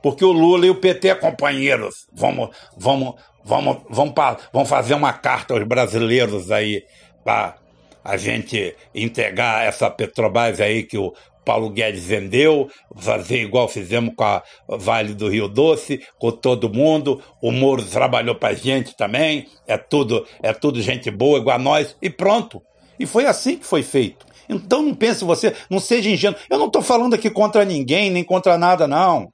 Porque 0.00 0.24
o 0.24 0.30
Lula 0.30 0.66
e 0.66 0.70
o 0.70 0.76
PT 0.76 1.08
é 1.08 1.14
companheiros. 1.16 2.06
Vamos, 2.12 2.50
vamos, 2.76 3.16
vamos, 3.44 3.78
vamos, 3.90 4.14
vamos 4.52 4.68
fazer 4.68 4.94
uma 4.94 5.12
carta 5.12 5.52
aos 5.52 5.64
brasileiros 5.64 6.52
aí 6.52 6.84
para 7.24 7.56
a 8.04 8.16
gente 8.16 8.72
entregar 8.94 9.66
essa 9.66 9.90
Petrobras 9.90 10.60
aí 10.60 10.84
que 10.84 10.96
o 10.96 11.12
Paulo 11.44 11.68
Guedes 11.68 12.04
vendeu, 12.04 12.70
fazer 12.94 13.42
igual 13.42 13.66
fizemos 13.66 14.14
com 14.14 14.22
a 14.22 14.44
Vale 14.68 15.12
do 15.12 15.28
Rio 15.28 15.48
Doce, 15.48 16.06
com 16.20 16.30
todo 16.30 16.72
mundo. 16.72 17.20
O 17.42 17.50
Moro 17.50 17.84
trabalhou 17.84 18.36
para 18.36 18.54
gente 18.54 18.96
também. 18.96 19.48
É 19.66 19.76
tudo, 19.76 20.24
é 20.40 20.52
tudo 20.52 20.80
gente 20.80 21.10
boa, 21.10 21.40
igual 21.40 21.56
a 21.56 21.58
nós. 21.58 21.96
E 22.00 22.08
pronto. 22.08 22.62
E 22.98 23.06
foi 23.06 23.26
assim 23.26 23.56
que 23.56 23.66
foi 23.66 23.82
feito. 23.82 24.26
Então 24.48 24.82
não 24.82 24.94
pense 24.94 25.24
você, 25.24 25.54
não 25.68 25.80
seja 25.80 26.10
ingênuo. 26.10 26.38
Eu 26.48 26.58
não 26.58 26.66
estou 26.66 26.82
falando 26.82 27.14
aqui 27.14 27.28
contra 27.30 27.64
ninguém, 27.64 28.10
nem 28.10 28.24
contra 28.24 28.56
nada, 28.56 28.86
não. 28.86 29.32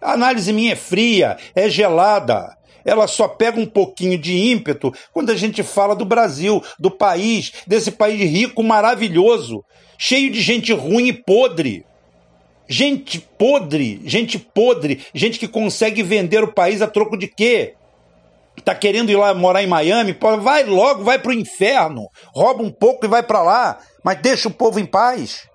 A 0.00 0.12
análise 0.12 0.52
minha 0.52 0.72
é 0.72 0.76
fria, 0.76 1.36
é 1.54 1.68
gelada. 1.68 2.56
Ela 2.84 3.06
só 3.06 3.26
pega 3.26 3.58
um 3.58 3.66
pouquinho 3.66 4.18
de 4.18 4.36
ímpeto 4.36 4.92
quando 5.12 5.30
a 5.30 5.36
gente 5.36 5.62
fala 5.62 5.96
do 5.96 6.04
Brasil, 6.04 6.62
do 6.78 6.90
país, 6.90 7.52
desse 7.66 7.90
país 7.90 8.20
rico, 8.30 8.62
maravilhoso, 8.62 9.64
cheio 9.96 10.30
de 10.30 10.42
gente 10.42 10.72
ruim 10.72 11.08
e 11.08 11.12
podre. 11.12 11.84
Gente 12.68 13.20
podre, 13.20 14.00
gente 14.04 14.38
podre, 14.38 15.02
gente 15.14 15.38
que 15.38 15.48
consegue 15.48 16.02
vender 16.02 16.42
o 16.42 16.52
país 16.52 16.80
a 16.80 16.86
troco 16.86 17.16
de 17.16 17.28
quê? 17.28 17.74
Tá 18.62 18.74
querendo 18.74 19.10
ir 19.10 19.16
lá 19.16 19.34
morar 19.34 19.62
em 19.62 19.66
Miami, 19.66 20.16
vai 20.40 20.64
logo, 20.64 21.04
vai 21.04 21.18
pro 21.18 21.32
inferno, 21.32 22.08
rouba 22.34 22.62
um 22.62 22.70
pouco 22.70 23.04
e 23.04 23.08
vai 23.08 23.22
para 23.22 23.42
lá, 23.42 23.78
mas 24.02 24.20
deixa 24.20 24.48
o 24.48 24.52
povo 24.52 24.78
em 24.78 24.86
paz. 24.86 25.48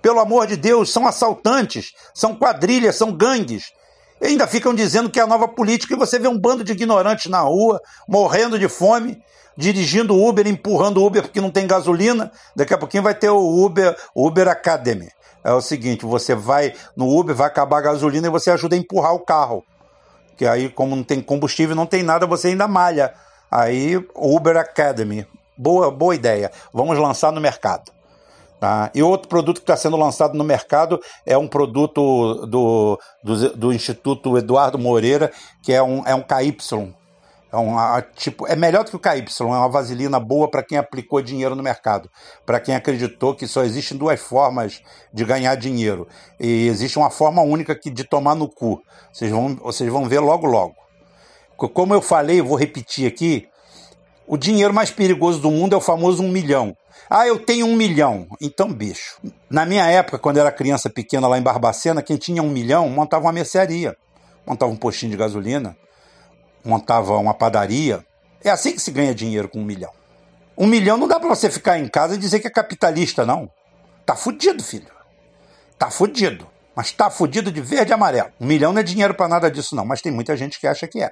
Pelo 0.00 0.20
amor 0.20 0.46
de 0.46 0.56
Deus, 0.56 0.90
são 0.90 1.06
assaltantes, 1.06 1.92
são 2.14 2.34
quadrilhas, 2.34 2.96
são 2.96 3.12
gangues. 3.12 3.72
E 4.20 4.28
ainda 4.28 4.46
ficam 4.46 4.74
dizendo 4.74 5.10
que 5.10 5.18
é 5.18 5.22
a 5.22 5.26
nova 5.26 5.48
política 5.48 5.94
e 5.94 5.98
você 5.98 6.18
vê 6.18 6.28
um 6.28 6.38
bando 6.38 6.64
de 6.64 6.72
ignorantes 6.72 7.30
na 7.30 7.40
rua, 7.40 7.80
morrendo 8.08 8.58
de 8.58 8.68
fome, 8.68 9.20
dirigindo 9.56 10.16
Uber, 10.16 10.46
empurrando 10.46 11.04
Uber 11.04 11.22
porque 11.22 11.40
não 11.40 11.50
tem 11.50 11.66
gasolina. 11.66 12.30
Daqui 12.54 12.72
a 12.72 12.78
pouquinho 12.78 13.02
vai 13.02 13.14
ter 13.14 13.30
o 13.30 13.64
Uber, 13.64 13.94
Uber 14.14 14.48
Academy. 14.48 15.08
É 15.42 15.52
o 15.52 15.60
seguinte, 15.60 16.04
você 16.04 16.34
vai 16.34 16.74
no 16.96 17.08
Uber, 17.08 17.34
vai 17.34 17.46
acabar 17.46 17.78
a 17.78 17.82
gasolina 17.82 18.26
e 18.26 18.30
você 18.30 18.50
ajuda 18.50 18.76
a 18.76 18.78
empurrar 18.78 19.14
o 19.14 19.24
carro 19.24 19.64
que 20.40 20.46
aí, 20.46 20.70
como 20.70 20.96
não 20.96 21.02
tem 21.02 21.20
combustível, 21.20 21.76
não 21.76 21.84
tem 21.84 22.02
nada, 22.02 22.26
você 22.26 22.48
ainda 22.48 22.66
malha. 22.66 23.12
Aí, 23.50 24.02
Uber 24.14 24.56
Academy. 24.56 25.26
Boa, 25.54 25.90
boa 25.90 26.14
ideia. 26.14 26.50
Vamos 26.72 26.96
lançar 26.96 27.30
no 27.30 27.42
mercado. 27.42 27.92
Tá? 28.58 28.90
E 28.94 29.02
outro 29.02 29.28
produto 29.28 29.58
que 29.58 29.64
está 29.64 29.76
sendo 29.76 29.98
lançado 29.98 30.32
no 30.32 30.42
mercado 30.42 30.98
é 31.26 31.36
um 31.36 31.46
produto 31.46 32.46
do, 32.46 32.98
do, 33.22 33.54
do, 33.54 33.70
Instituto 33.70 34.38
Eduardo 34.38 34.78
Moreira, 34.78 35.30
que 35.62 35.74
é 35.74 35.82
um, 35.82 36.06
é 36.06 36.14
um 36.14 36.22
KY. 36.22 36.56
É, 37.52 37.56
uma, 37.56 38.00
tipo, 38.14 38.46
é 38.46 38.54
melhor 38.54 38.84
do 38.84 38.90
que 38.90 38.96
o 38.96 38.98
KY, 38.98 39.24
é 39.40 39.44
uma 39.44 39.68
vaselina 39.68 40.20
boa 40.20 40.48
para 40.48 40.62
quem 40.62 40.78
aplicou 40.78 41.20
dinheiro 41.20 41.56
no 41.56 41.62
mercado, 41.62 42.08
para 42.46 42.60
quem 42.60 42.74
acreditou 42.74 43.34
que 43.34 43.46
só 43.46 43.64
existem 43.64 43.98
duas 43.98 44.20
formas 44.20 44.80
de 45.12 45.24
ganhar 45.24 45.54
dinheiro. 45.56 46.06
E 46.38 46.68
existe 46.68 46.98
uma 46.98 47.10
forma 47.10 47.42
única 47.42 47.74
que 47.74 47.90
de 47.90 48.04
tomar 48.04 48.34
no 48.34 48.48
cu. 48.48 48.80
Vocês 49.12 49.30
vão, 49.30 49.56
vocês 49.56 49.90
vão 49.90 50.08
ver 50.08 50.20
logo 50.20 50.46
logo. 50.46 50.76
Como 51.56 51.92
eu 51.92 52.00
falei, 52.00 52.40
eu 52.40 52.44
vou 52.44 52.56
repetir 52.56 53.06
aqui, 53.06 53.46
o 54.26 54.36
dinheiro 54.36 54.72
mais 54.72 54.90
perigoso 54.90 55.40
do 55.40 55.50
mundo 55.50 55.74
é 55.74 55.76
o 55.76 55.80
famoso 55.80 56.22
um 56.22 56.30
milhão. 56.30 56.76
Ah, 57.08 57.26
eu 57.26 57.38
tenho 57.38 57.66
um 57.66 57.74
milhão. 57.74 58.28
Então, 58.40 58.72
bicho. 58.72 59.18
Na 59.50 59.66
minha 59.66 59.84
época, 59.86 60.18
quando 60.18 60.38
era 60.38 60.52
criança 60.52 60.88
pequena 60.88 61.26
lá 61.26 61.36
em 61.36 61.42
Barbacena, 61.42 62.00
quem 62.00 62.16
tinha 62.16 62.40
um 62.40 62.48
milhão 62.48 62.88
montava 62.88 63.26
uma 63.26 63.32
mercearia, 63.32 63.96
montava 64.46 64.70
um 64.70 64.76
postinho 64.76 65.10
de 65.10 65.18
gasolina, 65.18 65.76
montava 66.64 67.16
uma 67.16 67.34
padaria. 67.34 68.04
É 68.42 68.50
assim 68.50 68.72
que 68.72 68.80
se 68.80 68.90
ganha 68.90 69.14
dinheiro 69.14 69.48
com 69.48 69.60
um 69.60 69.64
milhão. 69.64 69.92
Um 70.56 70.66
milhão 70.66 70.96
não 70.96 71.08
dá 71.08 71.18
para 71.18 71.28
você 71.28 71.50
ficar 71.50 71.78
em 71.78 71.88
casa 71.88 72.14
e 72.14 72.18
dizer 72.18 72.40
que 72.40 72.46
é 72.46 72.50
capitalista, 72.50 73.24
não. 73.24 73.50
Tá 74.04 74.14
fudido, 74.14 74.62
filho. 74.62 74.90
Tá 75.78 75.90
fudido. 75.90 76.46
Mas 76.74 76.92
tá 76.92 77.10
fudido 77.10 77.50
de 77.50 77.60
verde 77.60 77.92
e 77.92 77.94
amarelo. 77.94 78.30
Um 78.40 78.46
milhão 78.46 78.72
não 78.72 78.80
é 78.80 78.84
dinheiro 78.84 79.14
para 79.14 79.28
nada 79.28 79.50
disso, 79.50 79.74
não. 79.74 79.84
Mas 79.84 80.00
tem 80.00 80.12
muita 80.12 80.36
gente 80.36 80.58
que 80.60 80.66
acha 80.66 80.86
que 80.86 81.02
é. 81.02 81.10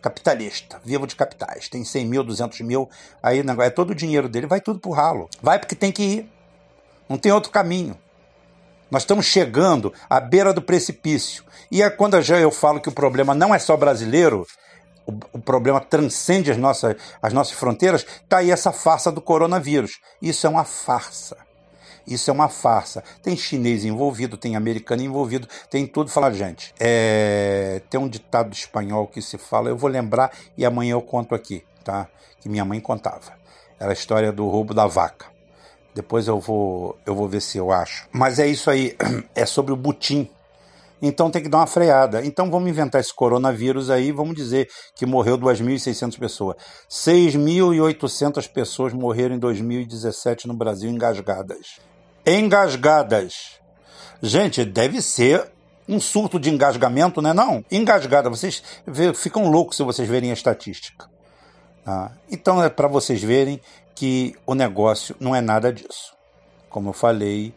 Capitalista, 0.00 0.80
vivo 0.84 1.06
de 1.06 1.16
capitais. 1.16 1.68
Tem 1.68 1.84
100 1.84 2.06
mil, 2.06 2.22
200 2.24 2.60
mil. 2.60 2.88
Aí 3.22 3.42
é 3.60 3.70
todo 3.70 3.90
o 3.90 3.94
dinheiro 3.94 4.28
dele. 4.28 4.46
Vai 4.46 4.60
tudo 4.60 4.78
pro 4.78 4.90
ralo. 4.90 5.28
Vai 5.42 5.58
porque 5.58 5.74
tem 5.74 5.90
que 5.90 6.02
ir. 6.02 6.32
Não 7.08 7.18
tem 7.18 7.32
outro 7.32 7.50
caminho. 7.50 7.98
Nós 8.90 9.02
estamos 9.02 9.26
chegando 9.26 9.92
à 10.08 10.20
beira 10.20 10.52
do 10.52 10.62
precipício. 10.62 11.44
E 11.70 11.82
é 11.82 11.90
quando 11.90 12.20
já 12.22 12.38
eu 12.38 12.50
falo 12.50 12.80
que 12.80 12.88
o 12.88 12.92
problema 12.92 13.34
não 13.34 13.54
é 13.54 13.58
só 13.58 13.76
brasileiro, 13.76 14.46
o, 15.06 15.12
o 15.32 15.38
problema 15.38 15.80
transcende 15.80 16.50
as 16.50 16.56
nossas, 16.56 16.96
as 17.20 17.32
nossas 17.32 17.54
fronteiras, 17.54 18.04
está 18.22 18.38
aí 18.38 18.50
essa 18.50 18.72
farsa 18.72 19.10
do 19.12 19.20
coronavírus. 19.20 20.00
Isso 20.20 20.46
é 20.46 20.50
uma 20.50 20.64
farsa. 20.64 21.36
Isso 22.06 22.30
é 22.30 22.32
uma 22.32 22.48
farsa. 22.48 23.02
Tem 23.22 23.36
chinês 23.36 23.84
envolvido, 23.84 24.36
tem 24.36 24.56
americano 24.56 25.02
envolvido, 25.02 25.48
tem 25.70 25.86
tudo. 25.86 26.10
Fala, 26.10 26.32
gente, 26.32 26.74
é... 26.78 27.80
tem 27.88 27.98
um 27.98 28.08
ditado 28.08 28.52
espanhol 28.52 29.06
que 29.06 29.22
se 29.22 29.38
fala, 29.38 29.68
eu 29.68 29.76
vou 29.76 29.88
lembrar 29.88 30.30
e 30.56 30.64
amanhã 30.64 30.92
eu 30.92 31.02
conto 31.02 31.34
aqui, 31.34 31.64
tá? 31.82 32.08
Que 32.40 32.48
minha 32.48 32.64
mãe 32.64 32.80
contava. 32.80 33.32
Era 33.80 33.90
a 33.90 33.94
história 33.94 34.30
do 34.30 34.48
roubo 34.48 34.74
da 34.74 34.86
vaca. 34.86 35.26
Depois 35.94 36.26
eu 36.26 36.40
vou, 36.40 36.98
eu 37.06 37.14
vou 37.14 37.28
ver 37.28 37.40
se 37.40 37.56
eu 37.56 37.70
acho. 37.70 38.06
Mas 38.10 38.38
é 38.38 38.46
isso 38.46 38.68
aí, 38.68 38.96
é 39.34 39.46
sobre 39.46 39.72
o 39.72 39.76
butim 39.76 40.28
então 41.00 41.30
tem 41.30 41.42
que 41.42 41.48
dar 41.48 41.58
uma 41.58 41.66
freada. 41.66 42.24
Então 42.24 42.50
vamos 42.50 42.68
inventar 42.68 43.00
esse 43.00 43.14
coronavírus 43.14 43.90
aí, 43.90 44.12
vamos 44.12 44.34
dizer 44.34 44.68
que 44.94 45.04
morreu 45.04 45.36
2.600 45.36 46.18
pessoas. 46.18 46.56
6.800 46.90 48.50
pessoas 48.50 48.92
morreram 48.92 49.34
em 49.34 49.38
2017 49.38 50.48
no 50.48 50.54
Brasil 50.54 50.90
engasgadas. 50.90 51.78
Engasgadas. 52.26 53.60
Gente, 54.22 54.64
deve 54.64 55.02
ser 55.02 55.52
um 55.86 56.00
surto 56.00 56.40
de 56.40 56.48
engasgamento, 56.48 57.20
né? 57.20 57.32
Não, 57.32 57.64
engasgada. 57.70 58.30
Vocês 58.30 58.62
ficam 59.14 59.50
loucos 59.50 59.76
se 59.76 59.82
vocês 59.82 60.08
verem 60.08 60.30
a 60.30 60.34
estatística. 60.34 61.08
Tá? 61.84 62.12
Então 62.30 62.62
é 62.62 62.70
para 62.70 62.88
vocês 62.88 63.22
verem 63.22 63.60
que 63.94 64.34
o 64.46 64.54
negócio 64.54 65.14
não 65.20 65.36
é 65.36 65.40
nada 65.40 65.72
disso. 65.72 66.14
Como 66.70 66.88
eu 66.88 66.92
falei, 66.92 67.54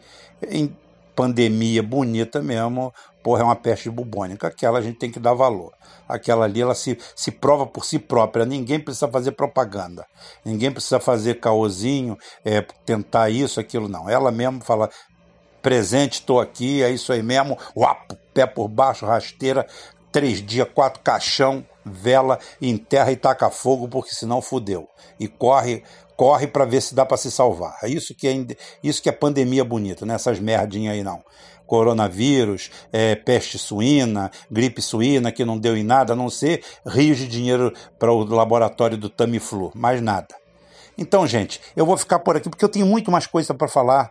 em 0.50 0.76
pandemia 1.16 1.82
bonita 1.82 2.40
mesmo, 2.40 2.94
porra, 3.22 3.42
é 3.42 3.44
uma 3.44 3.56
peste 3.56 3.90
bubônica. 3.90 4.46
Aquela 4.46 4.78
a 4.78 4.82
gente 4.82 4.98
tem 4.98 5.10
que 5.10 5.20
dar 5.20 5.34
valor. 5.34 5.72
Aquela 6.08 6.44
ali, 6.44 6.62
ela 6.62 6.74
se, 6.74 6.98
se 7.14 7.30
prova 7.30 7.66
por 7.66 7.84
si 7.84 7.98
própria. 7.98 8.46
Ninguém 8.46 8.80
precisa 8.80 9.08
fazer 9.08 9.32
propaganda. 9.32 10.06
Ninguém 10.44 10.70
precisa 10.70 10.98
fazer 10.98 11.34
caosinho, 11.40 12.16
é, 12.44 12.62
tentar 12.84 13.30
isso, 13.30 13.60
aquilo, 13.60 13.88
não. 13.88 14.08
Ela 14.08 14.30
mesmo 14.30 14.62
fala, 14.62 14.88
presente, 15.62 16.14
estou 16.14 16.40
aqui, 16.40 16.82
é 16.82 16.90
isso 16.90 17.12
aí 17.12 17.22
mesmo. 17.22 17.58
Uapo, 17.76 18.16
pé 18.32 18.46
por 18.46 18.68
baixo, 18.68 19.04
rasteira, 19.04 19.66
três 20.10 20.44
dias, 20.44 20.68
quatro 20.74 21.02
caixão, 21.02 21.64
vela, 21.84 22.38
enterra 22.60 23.12
e 23.12 23.16
taca 23.16 23.50
fogo, 23.50 23.88
porque 23.88 24.14
senão 24.14 24.40
fudeu. 24.40 24.88
E 25.20 25.28
corre 25.28 25.82
corre 26.18 26.48
para 26.48 26.64
ver 26.64 26.82
se 26.82 26.96
dá 26.96 27.06
para 27.06 27.16
se 27.16 27.30
salvar. 27.30 27.78
É 27.80 27.88
isso 27.88 28.12
que 28.12 28.26
é, 28.26 28.56
isso 28.82 29.00
que 29.00 29.08
é 29.08 29.12
pandemia 29.12 29.64
bonita, 29.64 30.04
não 30.04 30.12
é 30.12 30.16
essas 30.16 30.40
merdinhas 30.40 30.94
aí 30.94 31.04
não. 31.04 31.22
Coronavírus, 31.64 32.72
é, 32.92 33.14
peste 33.14 33.56
suína, 33.56 34.28
gripe 34.50 34.82
suína 34.82 35.30
que 35.30 35.44
não 35.44 35.56
deu 35.56 35.76
em 35.76 35.84
nada, 35.84 36.14
a 36.14 36.16
não 36.16 36.28
ser 36.28 36.64
rios 36.84 37.18
de 37.18 37.28
dinheiro 37.28 37.72
para 38.00 38.12
o 38.12 38.24
laboratório 38.24 38.98
do 38.98 39.08
Tamiflu, 39.08 39.70
mais 39.76 40.02
nada. 40.02 40.34
Então, 40.96 41.24
gente, 41.24 41.60
eu 41.76 41.86
vou 41.86 41.96
ficar 41.96 42.18
por 42.18 42.36
aqui 42.36 42.50
porque 42.50 42.64
eu 42.64 42.68
tenho 42.68 42.86
muito 42.86 43.12
mais 43.12 43.28
coisa 43.28 43.54
para 43.54 43.68
falar. 43.68 44.10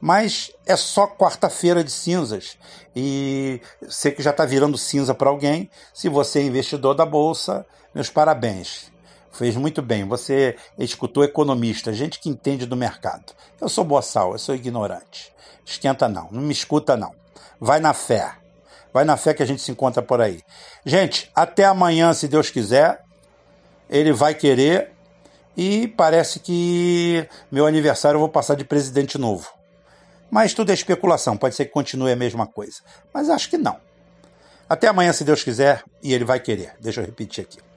Mas 0.00 0.52
é 0.66 0.76
só 0.76 1.06
quarta-feira 1.06 1.82
de 1.82 1.90
cinzas. 1.90 2.58
E 2.94 3.60
sei 3.88 4.12
que 4.12 4.22
já 4.22 4.30
está 4.30 4.44
virando 4.44 4.76
cinza 4.76 5.14
para 5.14 5.30
alguém. 5.30 5.68
Se 5.94 6.08
você 6.08 6.40
é 6.40 6.42
investidor 6.42 6.94
da 6.94 7.06
Bolsa, 7.06 7.66
meus 7.94 8.10
parabéns. 8.10 8.92
Fez 9.38 9.54
muito 9.54 9.80
bem. 9.80 10.04
Você 10.04 10.56
escutou 10.76 11.22
economista, 11.22 11.92
gente 11.92 12.18
que 12.18 12.28
entende 12.28 12.66
do 12.66 12.74
mercado. 12.74 13.32
Eu 13.60 13.68
sou 13.68 13.84
boçal, 13.84 14.32
eu 14.32 14.38
sou 14.38 14.52
ignorante. 14.52 15.32
Esquenta 15.64 16.08
não, 16.08 16.28
não 16.32 16.42
me 16.42 16.52
escuta 16.52 16.96
não. 16.96 17.14
Vai 17.60 17.78
na 17.78 17.94
fé. 17.94 18.32
Vai 18.92 19.04
na 19.04 19.16
fé 19.16 19.32
que 19.32 19.40
a 19.40 19.46
gente 19.46 19.62
se 19.62 19.70
encontra 19.70 20.02
por 20.02 20.20
aí. 20.20 20.42
Gente, 20.84 21.30
até 21.32 21.64
amanhã, 21.64 22.12
se 22.14 22.26
Deus 22.26 22.50
quiser. 22.50 23.04
Ele 23.88 24.12
vai 24.12 24.34
querer. 24.34 24.90
E 25.56 25.86
parece 25.86 26.40
que 26.40 27.24
meu 27.48 27.64
aniversário 27.64 28.16
eu 28.16 28.20
vou 28.20 28.28
passar 28.28 28.56
de 28.56 28.64
presidente 28.64 29.18
novo. 29.18 29.52
Mas 30.28 30.52
tudo 30.52 30.70
é 30.70 30.74
especulação, 30.74 31.36
pode 31.36 31.54
ser 31.54 31.66
que 31.66 31.70
continue 31.70 32.10
a 32.10 32.16
mesma 32.16 32.44
coisa. 32.44 32.80
Mas 33.14 33.30
acho 33.30 33.48
que 33.48 33.56
não. 33.56 33.76
Até 34.68 34.88
amanhã, 34.88 35.12
se 35.12 35.22
Deus 35.22 35.44
quiser, 35.44 35.84
e 36.02 36.12
ele 36.12 36.24
vai 36.24 36.40
querer. 36.40 36.74
Deixa 36.80 37.00
eu 37.00 37.06
repetir 37.06 37.44
aqui. 37.44 37.67